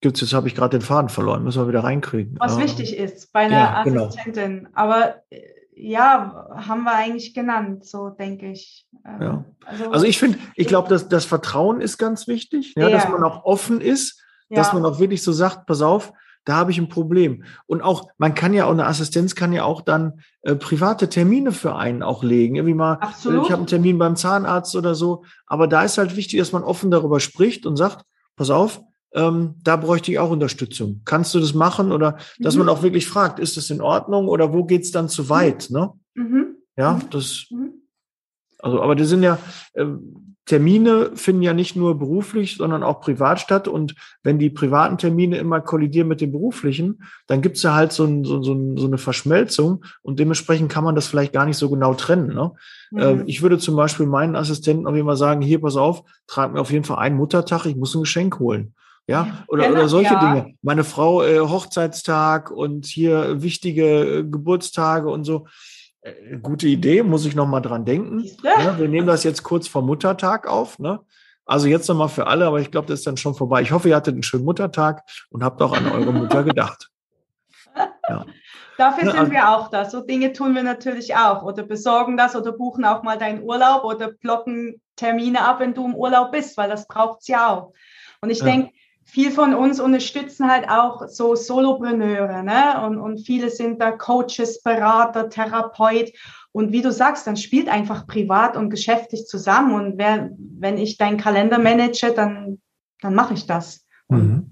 gibt's 0.00 0.20
jetzt 0.20 0.32
habe 0.32 0.48
ich 0.48 0.54
gerade 0.54 0.78
den 0.78 0.84
Faden 0.84 1.08
verloren, 1.08 1.44
müssen 1.44 1.62
wir 1.62 1.68
wieder 1.68 1.84
reinkriegen. 1.84 2.36
Was 2.38 2.56
ähm, 2.56 2.62
wichtig 2.62 2.96
ist 2.96 3.32
bei 3.32 3.40
einer 3.40 3.56
ja, 3.56 3.82
genau. 3.82 4.06
Assistentin. 4.06 4.58
Genau. 4.58 4.70
Aber 4.74 5.16
äh, 5.30 5.40
ja, 5.74 6.48
haben 6.54 6.84
wir 6.84 6.94
eigentlich 6.94 7.34
genannt, 7.34 7.84
so 7.84 8.10
denke 8.10 8.50
ich. 8.50 8.86
Ähm, 9.06 9.22
ja. 9.22 9.44
Also, 9.64 9.90
also 9.90 10.06
ich 10.06 10.18
finde, 10.18 10.38
ich 10.54 10.66
glaube, 10.66 10.88
dass 10.88 11.08
das 11.08 11.24
Vertrauen 11.24 11.80
ist 11.80 11.98
ganz 11.98 12.28
wichtig, 12.28 12.74
ja, 12.76 12.88
ja, 12.88 12.96
dass 12.96 13.08
man 13.08 13.22
auch 13.22 13.44
offen 13.44 13.80
ist, 13.80 14.22
dass 14.50 14.72
man 14.72 14.84
auch 14.84 14.98
wirklich 14.98 15.22
so 15.22 15.32
sagt, 15.32 15.66
pass 15.66 15.80
auf, 15.80 16.12
da 16.44 16.56
habe 16.56 16.70
ich 16.70 16.78
ein 16.78 16.88
Problem. 16.88 17.44
Und 17.66 17.82
auch, 17.82 18.08
man 18.18 18.34
kann 18.34 18.54
ja 18.54 18.64
auch, 18.64 18.72
eine 18.72 18.86
Assistenz 18.86 19.34
kann 19.34 19.52
ja 19.52 19.64
auch 19.64 19.82
dann 19.82 20.20
äh, 20.42 20.54
private 20.54 21.08
Termine 21.08 21.52
für 21.52 21.76
einen 21.76 22.02
auch 22.02 22.22
legen. 22.22 22.56
Irgendwie 22.56 22.74
mal, 22.74 22.94
äh, 22.94 23.04
Absolut. 23.04 23.44
ich 23.44 23.52
habe 23.52 23.60
einen 23.60 23.66
Termin 23.66 23.98
beim 23.98 24.16
Zahnarzt 24.16 24.74
oder 24.74 24.94
so. 24.94 25.24
Aber 25.46 25.68
da 25.68 25.84
ist 25.84 25.98
halt 25.98 26.16
wichtig, 26.16 26.38
dass 26.38 26.52
man 26.52 26.64
offen 26.64 26.90
darüber 26.90 27.20
spricht 27.20 27.66
und 27.66 27.76
sagt, 27.76 28.04
pass 28.36 28.50
auf, 28.50 28.80
ähm, 29.14 29.54
da 29.62 29.76
bräuchte 29.76 30.10
ich 30.10 30.18
auch 30.18 30.30
Unterstützung. 30.30 31.02
Kannst 31.04 31.34
du 31.34 31.40
das 31.40 31.54
machen? 31.54 31.92
Oder 31.92 32.18
dass 32.38 32.54
mhm. 32.54 32.60
man 32.60 32.68
auch 32.68 32.82
wirklich 32.82 33.06
fragt, 33.06 33.38
ist 33.38 33.56
das 33.56 33.70
in 33.70 33.80
Ordnung 33.80 34.28
oder 34.28 34.52
wo 34.52 34.64
geht's 34.64 34.90
dann 34.90 35.08
zu 35.08 35.28
weit? 35.28 35.68
Ne? 35.70 35.90
Mhm. 36.14 36.56
Ja, 36.76 36.94
mhm. 36.94 37.10
das. 37.10 37.46
Mhm. 37.50 37.72
Also, 38.58 38.82
aber 38.82 38.94
das 38.94 39.08
sind 39.08 39.22
ja 39.22 39.38
äh, 39.72 39.86
Termine 40.50 41.12
finden 41.14 41.42
ja 41.42 41.52
nicht 41.52 41.76
nur 41.76 41.96
beruflich, 41.96 42.56
sondern 42.56 42.82
auch 42.82 43.00
privat 43.00 43.38
statt. 43.38 43.68
Und 43.68 43.94
wenn 44.24 44.40
die 44.40 44.50
privaten 44.50 44.98
Termine 44.98 45.38
immer 45.38 45.60
kollidieren 45.60 46.08
mit 46.08 46.20
den 46.20 46.32
beruflichen, 46.32 47.04
dann 47.28 47.40
gibt's 47.40 47.62
ja 47.62 47.74
halt 47.74 47.92
so, 47.92 48.04
ein, 48.04 48.24
so, 48.24 48.42
so, 48.42 48.76
so, 48.76 48.86
eine 48.86 48.98
Verschmelzung 48.98 49.84
und 50.02 50.18
dementsprechend 50.18 50.68
kann 50.72 50.82
man 50.82 50.96
das 50.96 51.06
vielleicht 51.06 51.32
gar 51.32 51.46
nicht 51.46 51.56
so 51.56 51.70
genau 51.70 51.94
trennen. 51.94 52.34
Ne? 52.34 52.50
Äh, 52.96 53.14
mhm. 53.14 53.22
Ich 53.26 53.42
würde 53.42 53.58
zum 53.58 53.76
Beispiel 53.76 54.06
meinen 54.06 54.34
Assistenten 54.34 54.88
auch 54.88 54.94
immer 54.94 55.14
sagen, 55.16 55.40
hier, 55.40 55.60
pass 55.60 55.76
auf, 55.76 56.02
trag 56.26 56.52
mir 56.52 56.60
auf 56.60 56.72
jeden 56.72 56.84
Fall 56.84 56.98
einen 56.98 57.16
Muttertag, 57.16 57.66
ich 57.66 57.76
muss 57.76 57.94
ein 57.94 58.02
Geschenk 58.02 58.40
holen. 58.40 58.74
Ja, 59.10 59.44
oder, 59.48 59.68
oder 59.72 59.88
solche 59.88 60.14
ja. 60.14 60.20
Dinge. 60.20 60.54
Meine 60.62 60.84
Frau 60.84 61.24
äh, 61.24 61.40
Hochzeitstag 61.40 62.52
und 62.52 62.86
hier 62.86 63.42
wichtige 63.42 64.18
äh, 64.18 64.22
Geburtstage 64.22 65.08
und 65.08 65.24
so. 65.24 65.48
Äh, 66.02 66.38
gute 66.40 66.68
Idee, 66.68 67.02
muss 67.02 67.26
ich 67.26 67.34
noch 67.34 67.48
mal 67.48 67.60
dran 67.60 67.84
denken. 67.84 68.24
Ja, 68.44 68.78
wir 68.78 68.86
nehmen 68.86 69.08
das 69.08 69.24
jetzt 69.24 69.42
kurz 69.42 69.66
vor 69.66 69.82
Muttertag 69.82 70.46
auf. 70.46 70.78
Ne? 70.78 71.00
Also 71.44 71.66
jetzt 71.66 71.88
noch 71.88 71.96
mal 71.96 72.06
für 72.06 72.28
alle, 72.28 72.46
aber 72.46 72.60
ich 72.60 72.70
glaube, 72.70 72.86
das 72.86 73.00
ist 73.00 73.06
dann 73.08 73.16
schon 73.16 73.34
vorbei. 73.34 73.62
Ich 73.62 73.72
hoffe, 73.72 73.88
ihr 73.88 73.96
hattet 73.96 74.14
einen 74.14 74.22
schönen 74.22 74.44
Muttertag 74.44 75.02
und 75.30 75.42
habt 75.42 75.60
auch 75.60 75.76
an 75.76 75.90
eure 75.90 76.12
Mutter 76.12 76.44
gedacht. 76.44 76.88
Ja. 78.08 78.24
Dafür 78.78 79.04
ja, 79.06 79.10
sind 79.10 79.20
also, 79.20 79.32
wir 79.32 79.48
auch 79.50 79.68
da. 79.68 79.84
So 79.86 80.02
Dinge 80.02 80.32
tun 80.32 80.54
wir 80.54 80.62
natürlich 80.62 81.16
auch. 81.16 81.42
Oder 81.42 81.64
besorgen 81.64 82.16
das 82.16 82.36
oder 82.36 82.52
buchen 82.52 82.84
auch 82.84 83.02
mal 83.02 83.18
deinen 83.18 83.42
Urlaub 83.42 83.82
oder 83.82 84.12
blocken 84.12 84.80
Termine 84.94 85.42
ab, 85.42 85.58
wenn 85.58 85.74
du 85.74 85.84
im 85.84 85.96
Urlaub 85.96 86.30
bist, 86.30 86.56
weil 86.56 86.70
das 86.70 86.86
braucht 86.86 87.22
es 87.22 87.26
ja 87.26 87.48
auch. 87.48 87.72
Und 88.22 88.30
ich 88.30 88.40
denke, 88.40 88.72
viel 89.04 89.32
von 89.32 89.54
uns 89.54 89.80
unterstützen 89.80 90.50
halt 90.50 90.68
auch 90.68 91.08
so 91.08 91.34
Solopreneure, 91.34 92.42
ne? 92.42 92.86
Und, 92.86 92.98
und 92.98 93.18
viele 93.18 93.50
sind 93.50 93.80
da 93.80 93.90
Coaches, 93.90 94.62
Berater, 94.62 95.28
Therapeut. 95.28 96.12
Und 96.52 96.72
wie 96.72 96.82
du 96.82 96.92
sagst, 96.92 97.26
dann 97.26 97.36
spielt 97.36 97.68
einfach 97.68 98.06
privat 98.06 98.56
und 98.56 98.70
geschäftlich 98.70 99.26
zusammen. 99.26 99.74
Und 99.74 99.98
wer, 99.98 100.30
wenn 100.38 100.78
ich 100.78 100.96
deinen 100.96 101.18
Kalender 101.18 101.58
manage, 101.58 102.12
dann, 102.14 102.60
dann 103.00 103.14
mache 103.14 103.34
ich 103.34 103.46
das. 103.46 103.86
Mhm. 104.08 104.50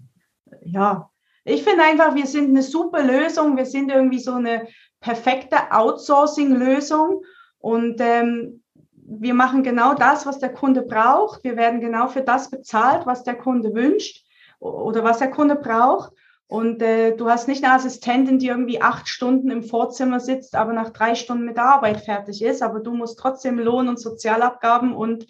ja, 0.62 1.10
ich 1.44 1.64
finde 1.64 1.82
einfach, 1.82 2.14
wir 2.14 2.26
sind 2.26 2.50
eine 2.50 2.62
super 2.62 3.02
Lösung. 3.02 3.56
Wir 3.56 3.66
sind 3.66 3.90
irgendwie 3.90 4.20
so 4.20 4.34
eine 4.34 4.68
perfekte 5.00 5.56
Outsourcing-Lösung. 5.70 7.22
Und 7.58 8.00
ähm, 8.00 8.62
wir 8.92 9.34
machen 9.34 9.62
genau 9.62 9.94
das, 9.94 10.26
was 10.26 10.38
der 10.38 10.52
Kunde 10.52 10.82
braucht. 10.82 11.42
Wir 11.44 11.56
werden 11.56 11.80
genau 11.80 12.08
für 12.08 12.22
das 12.22 12.50
bezahlt, 12.50 13.06
was 13.06 13.24
der 13.24 13.34
Kunde 13.36 13.72
wünscht 13.74 14.24
oder 14.58 15.04
was 15.04 15.18
der 15.18 15.30
Kunde 15.30 15.56
braucht. 15.56 16.12
Und 16.46 16.80
äh, 16.80 17.14
du 17.14 17.28
hast 17.28 17.46
nicht 17.46 17.62
eine 17.62 17.74
Assistentin, 17.74 18.38
die 18.38 18.46
irgendwie 18.46 18.80
acht 18.80 19.06
Stunden 19.08 19.50
im 19.50 19.62
Vorzimmer 19.62 20.18
sitzt, 20.18 20.54
aber 20.54 20.72
nach 20.72 20.90
drei 20.90 21.14
Stunden 21.14 21.44
mit 21.44 21.56
der 21.56 21.66
Arbeit 21.66 22.00
fertig 22.00 22.42
ist. 22.42 22.62
Aber 22.62 22.80
du 22.80 22.94
musst 22.94 23.18
trotzdem 23.18 23.58
Lohn 23.58 23.86
und 23.86 24.00
Sozialabgaben 24.00 24.94
und 24.94 25.26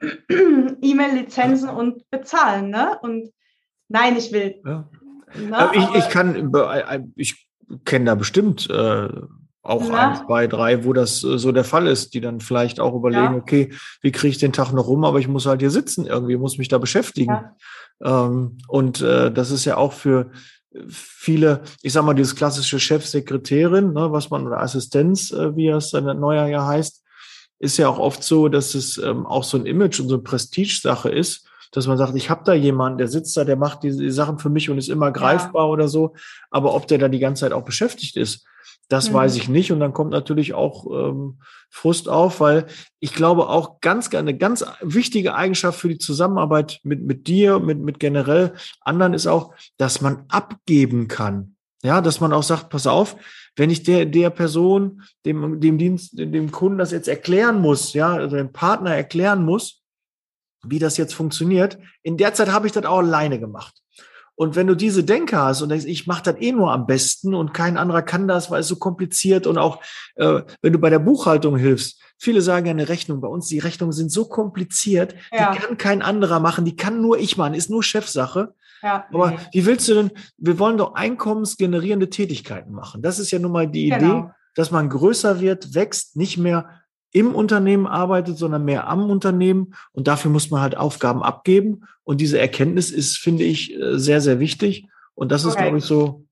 E-Mail-Lizenzen 0.30 1.70
und 1.70 2.08
bezahlen. 2.10 2.68
Ne? 2.68 2.98
Und 3.00 3.32
nein, 3.88 4.16
ich 4.18 4.30
will. 4.30 4.60
Ja. 4.66 4.88
Na, 5.48 5.72
ich, 5.74 5.94
ich 5.94 6.08
kann, 6.10 6.52
ich 7.16 7.48
kenne 7.84 8.06
da 8.06 8.14
bestimmt 8.14 8.68
äh, 8.70 9.08
auch 9.62 9.88
ja. 9.88 10.10
ein, 10.10 10.26
zwei, 10.26 10.46
drei, 10.46 10.84
wo 10.84 10.92
das 10.92 11.22
äh, 11.24 11.38
so 11.38 11.52
der 11.52 11.64
Fall 11.64 11.86
ist, 11.86 12.14
die 12.14 12.20
dann 12.20 12.40
vielleicht 12.40 12.80
auch 12.80 12.94
überlegen, 12.94 13.34
ja. 13.34 13.36
okay, 13.36 13.72
wie 14.00 14.12
kriege 14.12 14.30
ich 14.30 14.38
den 14.38 14.52
Tag 14.52 14.72
noch 14.72 14.86
rum, 14.86 15.04
aber 15.04 15.18
ich 15.18 15.28
muss 15.28 15.46
halt 15.46 15.60
hier 15.60 15.70
sitzen 15.70 16.06
irgendwie, 16.06 16.36
muss 16.36 16.58
mich 16.58 16.68
da 16.68 16.78
beschäftigen. 16.78 17.32
Ja. 17.32 17.56
Ähm, 18.02 18.58
und 18.68 19.00
äh, 19.00 19.32
das 19.32 19.50
ist 19.50 19.64
ja 19.64 19.76
auch 19.76 19.92
für 19.92 20.30
viele, 20.88 21.62
ich 21.82 21.92
sag 21.92 22.04
mal, 22.04 22.14
dieses 22.14 22.36
klassische 22.36 22.78
Chefsekretärin, 22.78 23.92
ne, 23.92 24.12
was 24.12 24.30
man, 24.30 24.46
oder 24.46 24.60
Assistenz, 24.60 25.32
äh, 25.32 25.56
wie 25.56 25.68
es 25.68 25.90
dann 25.90 26.20
neuer 26.20 26.46
ja 26.46 26.66
heißt, 26.66 27.02
ist 27.58 27.76
ja 27.76 27.88
auch 27.88 27.98
oft 27.98 28.22
so, 28.22 28.48
dass 28.48 28.74
es 28.74 28.98
ähm, 28.98 29.26
auch 29.26 29.44
so 29.44 29.56
ein 29.56 29.66
Image 29.66 30.00
und 30.00 30.08
so 30.08 30.14
eine 30.14 30.22
Prestige-Sache 30.22 31.08
ist, 31.08 31.48
dass 31.72 31.86
man 31.86 31.98
sagt, 31.98 32.14
ich 32.16 32.30
habe 32.30 32.44
da 32.44 32.54
jemanden, 32.54 32.98
der 32.98 33.08
sitzt 33.08 33.36
da, 33.36 33.44
der 33.44 33.56
macht 33.56 33.82
diese 33.82 34.02
die 34.02 34.10
Sachen 34.10 34.38
für 34.38 34.48
mich 34.48 34.70
und 34.70 34.78
ist 34.78 34.88
immer 34.88 35.10
greifbar 35.10 35.64
ja. 35.64 35.70
oder 35.70 35.88
so. 35.88 36.14
Aber 36.50 36.74
ob 36.74 36.86
der 36.86 36.98
da 36.98 37.08
die 37.08 37.18
ganze 37.18 37.40
Zeit 37.40 37.52
auch 37.52 37.64
beschäftigt 37.64 38.16
ist, 38.16 38.46
das 38.88 39.10
mhm. 39.10 39.14
weiß 39.14 39.36
ich 39.36 39.48
nicht. 39.48 39.70
Und 39.70 39.80
dann 39.80 39.92
kommt 39.92 40.10
natürlich 40.10 40.54
auch 40.54 40.86
ähm, 40.90 41.38
Frust 41.70 42.08
auf, 42.08 42.40
weil 42.40 42.66
ich 43.00 43.14
glaube 43.14 43.48
auch 43.48 43.80
ganz, 43.80 44.12
eine 44.14 44.36
ganz 44.36 44.64
wichtige 44.80 45.34
Eigenschaft 45.34 45.78
für 45.78 45.88
die 45.88 45.98
Zusammenarbeit 45.98 46.80
mit, 46.82 47.02
mit 47.04 47.26
dir, 47.26 47.58
mit, 47.58 47.78
mit 47.78 48.00
generell 48.00 48.54
anderen 48.80 49.14
ist 49.14 49.26
auch, 49.26 49.54
dass 49.76 50.00
man 50.00 50.24
abgeben 50.28 51.08
kann. 51.08 51.54
Ja, 51.84 52.00
dass 52.00 52.20
man 52.20 52.32
auch 52.32 52.42
sagt, 52.42 52.70
pass 52.70 52.88
auf, 52.88 53.16
wenn 53.54 53.70
ich 53.70 53.84
der, 53.84 54.04
der 54.04 54.30
Person, 54.30 55.02
dem, 55.24 55.60
dem 55.60 55.78
Dienst, 55.78 56.10
dem 56.18 56.50
Kunden 56.50 56.78
das 56.78 56.90
jetzt 56.90 57.06
erklären 57.06 57.60
muss, 57.60 57.92
ja, 57.92 58.14
also 58.14 58.36
dem 58.36 58.52
Partner 58.52 58.96
erklären 58.96 59.44
muss, 59.44 59.82
wie 60.64 60.80
das 60.80 60.96
jetzt 60.96 61.14
funktioniert, 61.14 61.78
in 62.02 62.16
der 62.16 62.34
Zeit 62.34 62.50
habe 62.50 62.66
ich 62.66 62.72
das 62.72 62.84
auch 62.84 62.98
alleine 62.98 63.38
gemacht. 63.38 63.80
Und 64.38 64.54
wenn 64.54 64.68
du 64.68 64.76
diese 64.76 65.02
Denke 65.02 65.36
hast 65.36 65.62
und 65.62 65.70
denkst, 65.70 65.86
ich 65.86 66.06
mache 66.06 66.22
das 66.22 66.36
eh 66.38 66.52
nur 66.52 66.70
am 66.70 66.86
besten 66.86 67.34
und 67.34 67.52
kein 67.52 67.76
anderer 67.76 68.02
kann 68.02 68.28
das, 68.28 68.52
weil 68.52 68.60
es 68.60 68.68
so 68.68 68.76
kompliziert 68.76 69.48
und 69.48 69.58
auch 69.58 69.82
äh, 70.14 70.42
wenn 70.62 70.72
du 70.72 70.78
bei 70.78 70.90
der 70.90 71.00
Buchhaltung 71.00 71.56
hilfst, 71.56 72.00
viele 72.18 72.40
sagen 72.40 72.66
ja 72.66 72.70
eine 72.70 72.88
Rechnung. 72.88 73.20
Bei 73.20 73.26
uns, 73.26 73.48
die 73.48 73.58
Rechnungen 73.58 73.92
sind 73.92 74.12
so 74.12 74.26
kompliziert, 74.26 75.16
ja. 75.32 75.52
die 75.52 75.58
kann 75.58 75.76
kein 75.76 76.02
anderer 76.02 76.38
machen, 76.38 76.64
die 76.64 76.76
kann 76.76 77.02
nur 77.02 77.18
ich 77.18 77.36
machen, 77.36 77.54
ist 77.54 77.68
nur 77.68 77.82
Chefsache. 77.82 78.54
Ja, 78.80 79.06
Aber 79.12 79.40
wie 79.50 79.66
willst 79.66 79.88
du 79.88 79.94
denn, 79.94 80.12
wir 80.36 80.60
wollen 80.60 80.78
doch 80.78 80.94
einkommensgenerierende 80.94 82.08
Tätigkeiten 82.08 82.72
machen. 82.72 83.02
Das 83.02 83.18
ist 83.18 83.32
ja 83.32 83.40
nun 83.40 83.50
mal 83.50 83.66
die 83.66 83.88
genau. 83.88 84.18
Idee, 84.18 84.30
dass 84.54 84.70
man 84.70 84.88
größer 84.88 85.40
wird, 85.40 85.74
wächst, 85.74 86.14
nicht 86.14 86.38
mehr 86.38 86.70
im 87.12 87.34
Unternehmen 87.34 87.86
arbeitet, 87.86 88.38
sondern 88.38 88.64
mehr 88.64 88.88
am 88.88 89.10
Unternehmen. 89.10 89.74
Und 89.92 90.08
dafür 90.08 90.30
muss 90.30 90.50
man 90.50 90.60
halt 90.60 90.76
Aufgaben 90.76 91.22
abgeben. 91.22 91.84
Und 92.04 92.20
diese 92.20 92.38
Erkenntnis 92.38 92.90
ist, 92.90 93.18
finde 93.18 93.44
ich, 93.44 93.74
äh, 93.74 93.98
sehr, 93.98 94.20
sehr 94.20 94.40
wichtig. 94.40 94.88
Und 95.14 95.32
das 95.32 95.44
ist, 95.44 95.54
okay. 95.54 95.62
glaube 95.62 95.78
ich, 95.78 95.84
so 95.84 96.24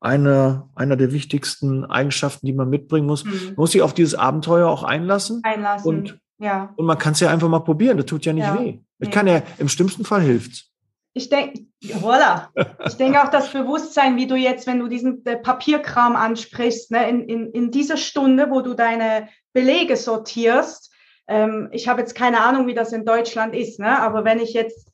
eine, 0.00 0.68
einer 0.74 0.96
der 0.96 1.12
wichtigsten 1.12 1.84
Eigenschaften, 1.84 2.46
die 2.46 2.52
man 2.52 2.68
mitbringen 2.68 3.06
muss. 3.06 3.24
Mhm. 3.24 3.30
Man 3.30 3.54
muss 3.56 3.72
sich 3.72 3.82
auf 3.82 3.94
dieses 3.94 4.14
Abenteuer 4.14 4.68
auch 4.68 4.82
einlassen. 4.82 5.40
Einlassen. 5.44 5.88
Und, 5.88 6.18
ja. 6.38 6.72
und 6.76 6.86
man 6.86 6.98
kann 6.98 7.12
es 7.12 7.20
ja 7.20 7.30
einfach 7.30 7.48
mal 7.48 7.60
probieren. 7.60 7.96
Das 7.98 8.06
tut 8.06 8.24
ja 8.24 8.32
nicht 8.32 8.44
ja. 8.44 8.58
weh. 8.58 8.80
Ich 8.98 9.08
nee. 9.08 9.10
kann 9.10 9.26
ja, 9.26 9.42
im 9.58 9.68
schlimmsten 9.68 10.04
Fall 10.04 10.22
hilft's. 10.22 10.72
Ich 11.14 11.28
denke, 11.28 11.66
voilà. 11.82 12.48
Ich 12.86 12.94
denke 12.94 13.22
auch 13.22 13.28
das 13.28 13.52
Bewusstsein, 13.52 14.16
wie 14.16 14.26
du 14.26 14.34
jetzt, 14.34 14.66
wenn 14.66 14.78
du 14.78 14.88
diesen 14.88 15.24
äh, 15.26 15.36
Papierkram 15.36 16.16
ansprichst, 16.16 16.90
ne, 16.90 17.08
in, 17.08 17.28
in, 17.28 17.50
in 17.50 17.70
dieser 17.70 17.98
Stunde, 17.98 18.48
wo 18.50 18.62
du 18.62 18.74
deine 18.74 19.28
Belege 19.52 19.96
sortierst. 19.96 20.92
Ähm, 21.28 21.68
ich 21.72 21.88
habe 21.88 22.00
jetzt 22.00 22.14
keine 22.14 22.40
Ahnung, 22.40 22.66
wie 22.66 22.74
das 22.74 22.92
in 22.92 23.04
Deutschland 23.04 23.54
ist, 23.54 23.78
ne? 23.78 23.98
aber 24.00 24.24
wenn 24.24 24.40
ich 24.40 24.52
jetzt, 24.52 24.92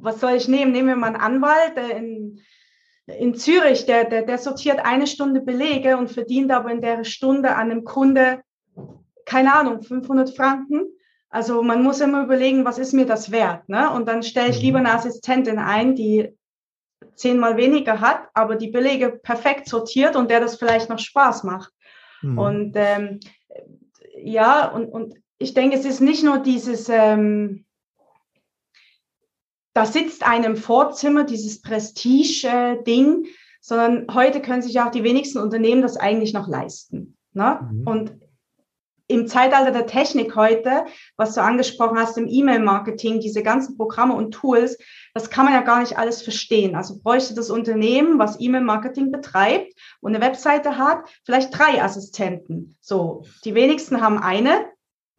was 0.00 0.20
soll 0.20 0.32
ich 0.32 0.48
nehmen? 0.48 0.72
Nehmen 0.72 0.88
wir 0.88 0.96
mal 0.96 1.08
einen 1.08 1.16
Anwalt 1.16 1.76
äh, 1.76 1.98
in, 1.98 2.40
in 3.06 3.34
Zürich, 3.34 3.86
der, 3.86 4.04
der, 4.04 4.22
der 4.22 4.38
sortiert 4.38 4.80
eine 4.84 5.06
Stunde 5.06 5.40
Belege 5.40 5.96
und 5.96 6.10
verdient 6.10 6.50
aber 6.50 6.70
in 6.70 6.80
der 6.80 7.04
Stunde 7.04 7.54
an 7.54 7.70
einem 7.70 7.84
Kunde, 7.84 8.42
keine 9.26 9.54
Ahnung, 9.54 9.82
500 9.82 10.34
Franken. 10.34 10.86
Also 11.28 11.62
man 11.62 11.82
muss 11.82 12.00
immer 12.00 12.22
überlegen, 12.22 12.64
was 12.64 12.78
ist 12.78 12.92
mir 12.92 13.06
das 13.06 13.30
wert? 13.32 13.68
Ne? 13.68 13.90
Und 13.90 14.06
dann 14.06 14.22
stelle 14.22 14.50
ich 14.50 14.62
lieber 14.62 14.78
eine 14.78 14.94
Assistentin 14.94 15.58
ein, 15.58 15.96
die 15.96 16.32
zehnmal 17.16 17.56
weniger 17.56 18.00
hat, 18.00 18.28
aber 18.34 18.56
die 18.56 18.70
Belege 18.70 19.10
perfekt 19.10 19.68
sortiert 19.68 20.16
und 20.16 20.30
der 20.30 20.40
das 20.40 20.56
vielleicht 20.56 20.88
noch 20.88 20.98
Spaß 20.98 21.44
macht. 21.44 21.72
Mhm. 22.22 22.38
Und 22.38 22.72
ähm, 22.76 23.20
ja, 24.24 24.68
und, 24.68 24.88
und 24.88 25.14
ich 25.38 25.54
denke, 25.54 25.76
es 25.76 25.84
ist 25.84 26.00
nicht 26.00 26.24
nur 26.24 26.38
dieses, 26.38 26.88
ähm, 26.88 27.64
da 29.74 29.86
sitzt 29.86 30.24
einem 30.26 30.56
Vorzimmer, 30.56 31.24
dieses 31.24 31.60
Prestige-Ding, 31.60 33.26
sondern 33.60 34.06
heute 34.14 34.40
können 34.40 34.62
sich 34.62 34.80
auch 34.80 34.90
die 34.90 35.04
wenigsten 35.04 35.38
Unternehmen 35.38 35.82
das 35.82 35.96
eigentlich 35.96 36.32
noch 36.32 36.48
leisten. 36.48 37.16
Ne? 37.32 37.68
Mhm. 37.70 37.86
Und 37.86 38.12
im 39.06 39.26
Zeitalter 39.26 39.70
der 39.70 39.86
Technik 39.86 40.34
heute, 40.34 40.86
was 41.16 41.34
du 41.34 41.42
angesprochen 41.42 41.98
hast, 41.98 42.16
im 42.16 42.26
E-Mail-Marketing, 42.26 43.20
diese 43.20 43.42
ganzen 43.42 43.76
Programme 43.76 44.14
und 44.14 44.32
Tools, 44.32 44.78
das 45.12 45.28
kann 45.28 45.44
man 45.44 45.54
ja 45.54 45.60
gar 45.60 45.80
nicht 45.80 45.98
alles 45.98 46.22
verstehen. 46.22 46.74
Also 46.74 46.98
bräuchte 47.02 47.34
das 47.34 47.50
Unternehmen, 47.50 48.18
was 48.18 48.40
E-Mail-Marketing 48.40 49.12
betreibt 49.12 49.74
und 50.00 50.14
eine 50.14 50.24
Webseite 50.24 50.78
hat, 50.78 51.04
vielleicht 51.24 51.56
drei 51.56 51.82
Assistenten. 51.82 52.76
So, 52.80 53.24
die 53.44 53.54
wenigsten 53.54 54.00
haben 54.00 54.18
eine. 54.18 54.66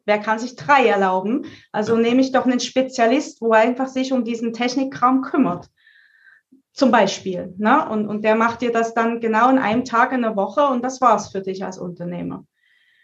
Wer 0.08 0.19
kann 0.19 0.39
sich 0.39 0.56
drei 0.56 0.88
erlauben? 0.88 1.45
Also 1.71 1.95
nehme 1.95 2.21
ich 2.21 2.32
doch 2.32 2.45
einen 2.45 2.60
Spezialist, 2.60 3.41
wo 3.41 3.54
er 3.54 3.62
einfach 3.62 3.88
sich 3.88 4.13
um 4.13 4.24
diesen 4.24 4.54
Technikkram 4.54 5.21
kümmert. 5.21 5.67
Zum 6.74 6.91
Beispiel. 6.91 7.54
Ne? 7.58 7.88
Und, 7.89 8.08
und 8.08 8.24
der 8.24 8.36
macht 8.36 8.62
dir 8.62 8.71
das 8.71 8.93
dann 8.93 9.19
genau 9.19 9.50
in 9.50 9.58
einem 9.58 9.86
Tag 9.86 10.12
in 10.12 10.21
der 10.21 10.36
Woche 10.36 10.67
und 10.67 10.84
das 10.84 11.02
war's 11.02 11.32
für 11.32 11.41
dich 11.41 11.63
als 11.63 11.78
Unternehmer. 11.78 12.45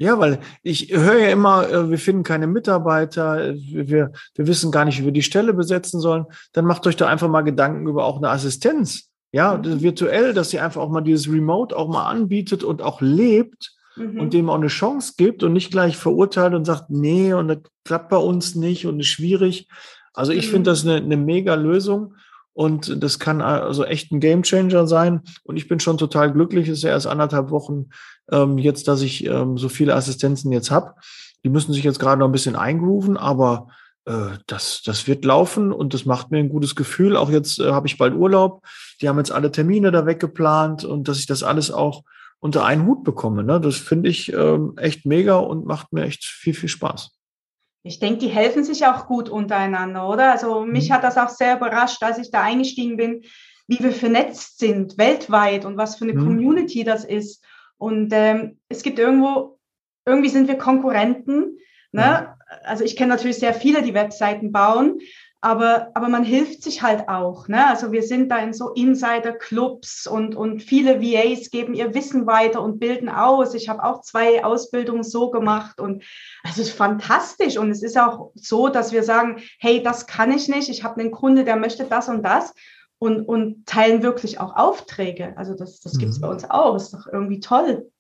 Ja, 0.02 0.18
weil 0.18 0.40
ich 0.64 0.92
höre 0.92 1.20
ja 1.20 1.30
immer, 1.30 1.70
äh, 1.70 1.92
wir 1.92 2.00
finden 2.00 2.24
keine 2.24 2.48
Mitarbeiter, 2.48 3.54
wir, 3.54 4.12
wir 4.34 4.48
wissen 4.48 4.72
gar 4.72 4.84
nicht, 4.84 5.00
wie 5.00 5.06
wir 5.06 5.12
die 5.12 5.22
Stelle 5.22 5.54
besetzen 5.54 6.00
sollen. 6.00 6.26
Dann 6.54 6.66
macht 6.66 6.88
euch 6.88 6.96
doch 6.96 7.06
einfach 7.06 7.28
mal 7.28 7.44
Gedanken 7.44 7.88
über 7.88 8.06
auch 8.06 8.18
eine 8.18 8.32
Assistenz. 8.32 9.12
Ja, 9.32 9.58
mhm. 9.58 9.84
virtuell, 9.84 10.34
dass 10.34 10.52
ihr 10.54 10.66
einfach 10.66 10.82
auch 10.82 10.90
mal 10.90 11.02
dieses 11.02 11.32
Remote 11.32 11.78
auch 11.78 11.88
mal 11.88 12.10
anbietet 12.10 12.64
und 12.64 12.82
auch 12.82 13.00
lebt 13.00 13.74
mhm. 13.96 14.20
und 14.20 14.34
dem 14.34 14.50
auch 14.50 14.56
eine 14.56 14.70
Chance 14.70 15.14
gibt 15.18 15.44
und 15.44 15.54
nicht 15.54 15.70
gleich 15.70 15.98
verurteilt 15.98 16.56
und 16.56 16.66
sagt, 16.66 16.90
nee, 16.90 17.32
und 17.34 17.48
das 17.48 17.60
klappt 17.86 18.10
bei 18.10 18.18
uns 18.18 18.56
nicht 18.56 18.88
und 18.88 19.00
ist 19.00 19.08
schwierig. 19.08 19.68
Also 20.16 20.32
ich 20.32 20.48
mhm. 20.48 20.52
finde 20.52 20.72
das 20.72 20.84
eine, 20.84 20.96
eine 20.96 21.18
mega 21.18 21.54
Lösung. 21.54 22.16
Und 22.54 23.02
das 23.02 23.20
kann 23.20 23.42
also 23.42 23.86
echt 23.86 24.12
ein 24.12 24.20
Gamechanger 24.20 24.86
sein. 24.88 25.22
Und 25.44 25.58
ich 25.58 25.68
bin 25.68 25.80
schon 25.80 25.98
total 25.98 26.32
glücklich. 26.34 26.68
Es 26.68 26.80
ist 26.80 26.84
ja 26.84 26.90
erst 26.90 27.08
anderthalb 27.08 27.50
Wochen 27.50 27.88
ähm, 28.32 28.58
jetzt, 28.58 28.88
dass 28.88 29.02
ich 29.02 29.26
ähm, 29.26 29.58
so 29.58 29.70
viele 29.70 29.96
Assistenzen 29.96 30.52
jetzt 30.52 30.72
habe. 30.72 30.96
Die 31.44 31.50
müssen 31.50 31.74
sich 31.74 31.84
jetzt 31.84 32.00
gerade 32.00 32.20
noch 32.20 32.28
ein 32.28 32.34
bisschen 32.34 32.56
eingrooven, 32.56 33.18
aber 33.18 33.68
äh, 34.06 34.38
das, 34.48 34.82
das 34.84 35.08
wird 35.08 35.26
laufen 35.26 35.72
und 35.72 35.94
das 35.94 36.06
macht 36.06 36.32
mir 36.32 36.40
ein 36.40 36.50
gutes 36.50 36.76
Gefühl. 36.76 37.16
Auch 37.16 37.30
jetzt 37.30 37.60
äh, 37.60 37.72
habe 37.72 37.88
ich 37.88 37.98
bald 37.98 38.16
Urlaub. 38.16 38.66
Die 39.02 39.08
haben 39.08 39.18
jetzt 39.18 39.32
alle 39.32 39.52
Termine 39.52 39.92
da 39.92 40.06
weggeplant 40.06 40.84
und 40.84 41.08
dass 41.08 41.20
ich 41.20 41.26
das 41.26 41.44
alles 41.44 41.72
auch 41.72 42.04
unter 42.40 42.66
einen 42.66 42.86
Hut 42.86 43.04
bekomme. 43.04 43.44
Ne? 43.44 43.62
Das 43.62 43.78
finde 43.78 44.10
ich 44.10 44.34
ähm, 44.34 44.74
echt 44.78 45.06
mega 45.06 45.38
und 45.38 45.66
macht 45.66 45.94
mir 45.94 46.04
echt 46.04 46.26
viel, 46.26 46.54
viel 46.54 46.70
Spaß. 46.70 47.12
Ich 47.84 48.00
denke, 48.00 48.20
die 48.20 48.28
helfen 48.28 48.64
sich 48.64 48.86
auch 48.86 49.08
gut 49.08 49.30
untereinander, 49.30 50.08
oder? 50.08 50.32
Also 50.32 50.66
mich 50.66 50.90
mhm. 50.90 50.94
hat 50.94 51.04
das 51.04 51.18
auch 51.18 51.30
sehr 51.30 51.58
überrascht, 51.58 52.04
als 52.04 52.20
ich 52.20 52.32
da 52.32 52.42
eingestiegen 52.42 52.98
bin, 52.98 53.24
wie 53.68 53.80
wir 53.80 53.92
vernetzt 53.92 54.60
sind 54.60 54.98
weltweit 54.98 55.66
und 55.66 55.78
was 55.78 55.96
für 55.96 56.04
eine 56.04 56.14
mhm. 56.14 56.26
Community 56.26 56.84
das 56.84 57.06
ist. 57.06 57.44
Und 57.78 58.12
ähm, 58.14 58.60
es 58.70 58.84
gibt 58.84 59.00
irgendwo, 59.00 59.60
irgendwie 60.06 60.30
sind 60.30 60.48
wir 60.48 60.58
Konkurrenten. 60.58 61.58
Ne? 61.92 62.02
Ja. 62.02 62.38
Also 62.64 62.84
ich 62.84 62.96
kenne 62.96 63.14
natürlich 63.14 63.38
sehr 63.38 63.54
viele, 63.54 63.82
die 63.82 63.94
Webseiten 63.94 64.52
bauen, 64.52 65.00
aber, 65.44 65.90
aber 65.96 66.08
man 66.08 66.24
hilft 66.24 66.62
sich 66.62 66.84
halt 66.84 67.10
auch. 67.10 67.48
Ne? 67.48 67.68
Also 67.68 67.92
wir 67.92 68.04
sind 68.04 68.30
da 68.30 68.38
in 68.38 68.54
so 68.54 68.70
Insider-Clubs 68.70 70.06
und, 70.06 70.36
und 70.36 70.62
viele 70.62 71.02
VAs 71.02 71.50
geben 71.50 71.74
ihr 71.74 71.96
Wissen 71.96 72.28
weiter 72.28 72.62
und 72.62 72.80
bilden 72.80 73.10
aus. 73.10 73.56
Ich 73.56 73.68
habe 73.68 73.84
auch 73.84 74.02
zwei 74.02 74.46
Ausbildungen 74.46 75.04
so 75.04 75.32
gemacht 75.32 75.80
und 75.80 76.04
es 76.44 76.60
ist 76.60 76.72
fantastisch. 76.72 77.58
Und 77.58 77.72
es 77.72 77.82
ist 77.82 77.98
auch 77.98 78.32
so, 78.36 78.70
dass 78.70 78.92
wir 78.92 79.02
sagen, 79.02 79.42
hey, 79.58 79.82
das 79.82 80.06
kann 80.06 80.32
ich 80.32 80.48
nicht. 80.48 80.70
Ich 80.70 80.84
habe 80.84 81.02
einen 81.02 81.12
Kunde, 81.12 81.44
der 81.44 81.56
möchte 81.56 81.86
das 81.86 82.08
und 82.08 82.24
das 82.24 82.54
und, 83.00 83.28
und 83.28 83.66
teilen 83.66 84.04
wirklich 84.04 84.40
auch 84.40 84.56
Aufträge. 84.56 85.36
Also 85.38 85.56
das, 85.56 85.80
das 85.80 85.98
gibt 85.98 86.12
es 86.12 86.20
mhm. 86.20 86.22
bei 86.22 86.30
uns 86.30 86.48
auch. 86.52 86.76
Ist 86.76 86.94
doch 86.94 87.08
irgendwie 87.12 87.40
toll. 87.40 87.92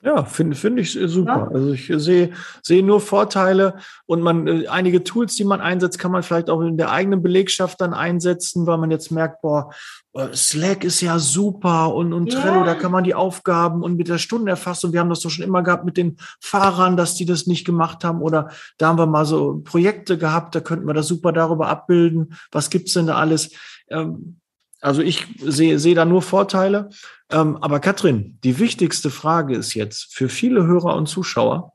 Ja, 0.00 0.24
finde 0.24 0.54
finde 0.54 0.82
ich 0.82 0.92
super. 0.92 1.48
Ja. 1.50 1.50
Also 1.52 1.72
ich 1.72 1.92
sehe 1.96 2.30
sehe 2.62 2.84
nur 2.84 3.00
Vorteile 3.00 3.74
und 4.06 4.22
man 4.22 4.46
äh, 4.46 4.68
einige 4.68 5.02
Tools, 5.02 5.34
die 5.34 5.42
man 5.42 5.60
einsetzt, 5.60 5.98
kann 5.98 6.12
man 6.12 6.22
vielleicht 6.22 6.50
auch 6.50 6.60
in 6.60 6.76
der 6.76 6.92
eigenen 6.92 7.20
Belegschaft 7.20 7.80
dann 7.80 7.94
einsetzen, 7.94 8.64
weil 8.68 8.78
man 8.78 8.92
jetzt 8.92 9.10
merkt, 9.10 9.42
boah, 9.42 9.70
äh, 10.14 10.28
Slack 10.34 10.84
ist 10.84 11.00
ja 11.00 11.18
super 11.18 11.92
und 11.94 12.12
und 12.12 12.32
yeah. 12.32 12.40
Trello, 12.40 12.64
da 12.64 12.76
kann 12.76 12.92
man 12.92 13.02
die 13.02 13.16
Aufgaben 13.16 13.82
und 13.82 13.96
mit 13.96 14.06
der 14.06 14.18
Stundenerfassung, 14.18 14.92
wir 14.92 15.00
haben 15.00 15.10
das 15.10 15.20
doch 15.20 15.30
schon 15.30 15.44
immer 15.44 15.64
gehabt 15.64 15.84
mit 15.84 15.96
den 15.96 16.16
Fahrern, 16.40 16.96
dass 16.96 17.16
die 17.16 17.26
das 17.26 17.48
nicht 17.48 17.64
gemacht 17.64 18.04
haben 18.04 18.22
oder 18.22 18.50
da 18.78 18.88
haben 18.88 18.98
wir 18.98 19.06
mal 19.06 19.26
so 19.26 19.60
Projekte 19.64 20.16
gehabt, 20.16 20.54
da 20.54 20.60
könnten 20.60 20.86
wir 20.86 20.94
das 20.94 21.08
super 21.08 21.32
darüber 21.32 21.68
abbilden. 21.68 22.34
Was 22.52 22.70
gibt's 22.70 22.92
denn 22.92 23.08
da 23.08 23.16
alles? 23.16 23.50
Ähm, 23.90 24.37
also 24.80 25.02
ich 25.02 25.26
sehe, 25.40 25.78
sehe 25.78 25.94
da 25.94 26.04
nur 26.04 26.22
Vorteile. 26.22 26.90
Ähm, 27.30 27.56
aber 27.56 27.80
Katrin, 27.80 28.38
die 28.44 28.58
wichtigste 28.58 29.10
Frage 29.10 29.56
ist 29.56 29.74
jetzt 29.74 30.14
für 30.14 30.28
viele 30.28 30.66
Hörer 30.66 30.96
und 30.96 31.08
Zuschauer, 31.08 31.72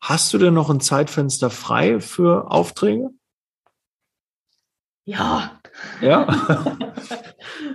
hast 0.00 0.32
du 0.32 0.38
denn 0.38 0.54
noch 0.54 0.70
ein 0.70 0.80
Zeitfenster 0.80 1.50
frei 1.50 2.00
für 2.00 2.50
Aufträge? 2.50 3.10
Ja. 5.04 5.58
Ja? 6.02 6.26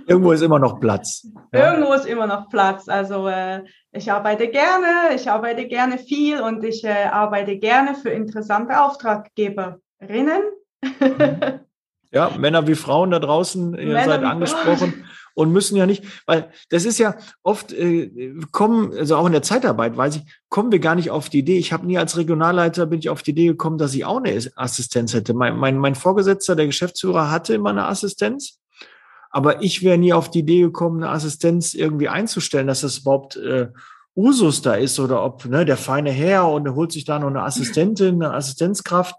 Irgendwo 0.06 0.30
ist 0.30 0.42
immer 0.42 0.60
noch 0.60 0.78
Platz. 0.78 1.26
Ja? 1.52 1.72
Irgendwo 1.72 1.92
ist 1.94 2.06
immer 2.06 2.28
noch 2.28 2.48
Platz. 2.48 2.88
Also 2.88 3.26
äh, 3.26 3.64
ich 3.90 4.12
arbeite 4.12 4.48
gerne, 4.48 5.14
ich 5.16 5.28
arbeite 5.28 5.66
gerne 5.66 5.98
viel 5.98 6.40
und 6.40 6.62
ich 6.62 6.84
äh, 6.84 7.06
arbeite 7.06 7.58
gerne 7.58 7.96
für 7.96 8.10
interessante 8.10 8.80
Auftraggeberinnen. 8.80 10.42
Mhm. 10.80 11.60
Ja, 12.14 12.30
Männer 12.38 12.66
wie 12.66 12.76
Frauen 12.76 13.10
da 13.10 13.18
draußen, 13.18 13.74
ihr 13.74 13.86
Männer 13.86 14.04
seid 14.04 14.22
angesprochen 14.22 15.04
und 15.34 15.50
müssen 15.50 15.76
ja 15.76 15.84
nicht, 15.84 16.04
weil 16.26 16.50
das 16.70 16.84
ist 16.84 16.98
ja 16.98 17.16
oft 17.42 17.72
äh, 17.72 18.34
kommen, 18.52 18.96
also 18.96 19.16
auch 19.16 19.26
in 19.26 19.32
der 19.32 19.42
Zeitarbeit, 19.42 19.96
weiß 19.96 20.16
ich, 20.16 20.22
kommen 20.48 20.70
wir 20.70 20.78
gar 20.78 20.94
nicht 20.94 21.10
auf 21.10 21.28
die 21.28 21.40
Idee. 21.40 21.58
Ich 21.58 21.72
habe 21.72 21.86
nie 21.86 21.98
als 21.98 22.16
Regionalleiter 22.16 22.86
bin 22.86 23.00
ich 23.00 23.10
auf 23.10 23.22
die 23.22 23.32
Idee 23.32 23.48
gekommen, 23.48 23.78
dass 23.78 23.94
ich 23.94 24.04
auch 24.04 24.22
eine 24.22 24.40
Assistenz 24.54 25.12
hätte. 25.12 25.34
Mein, 25.34 25.56
mein, 25.56 25.76
mein 25.76 25.96
Vorgesetzter, 25.96 26.54
der 26.54 26.66
Geschäftsführer, 26.66 27.30
hatte 27.30 27.54
immer 27.54 27.70
eine 27.70 27.86
Assistenz. 27.86 28.60
Aber 29.30 29.62
ich 29.62 29.82
wäre 29.82 29.98
nie 29.98 30.12
auf 30.12 30.30
die 30.30 30.40
Idee 30.40 30.60
gekommen, 30.60 31.02
eine 31.02 31.12
Assistenz 31.12 31.74
irgendwie 31.74 32.08
einzustellen, 32.08 32.68
dass 32.68 32.82
das 32.82 32.98
überhaupt 32.98 33.34
äh, 33.34 33.70
Usus 34.14 34.62
da 34.62 34.74
ist 34.74 35.00
oder 35.00 35.24
ob 35.24 35.44
ne, 35.46 35.64
der 35.64 35.76
feine 35.76 36.12
Herr 36.12 36.48
und 36.48 36.66
er 36.66 36.76
holt 36.76 36.92
sich 36.92 37.04
da 37.04 37.18
noch 37.18 37.26
eine 37.26 37.42
Assistentin, 37.42 38.22
eine 38.22 38.32
Assistenzkraft. 38.32 39.16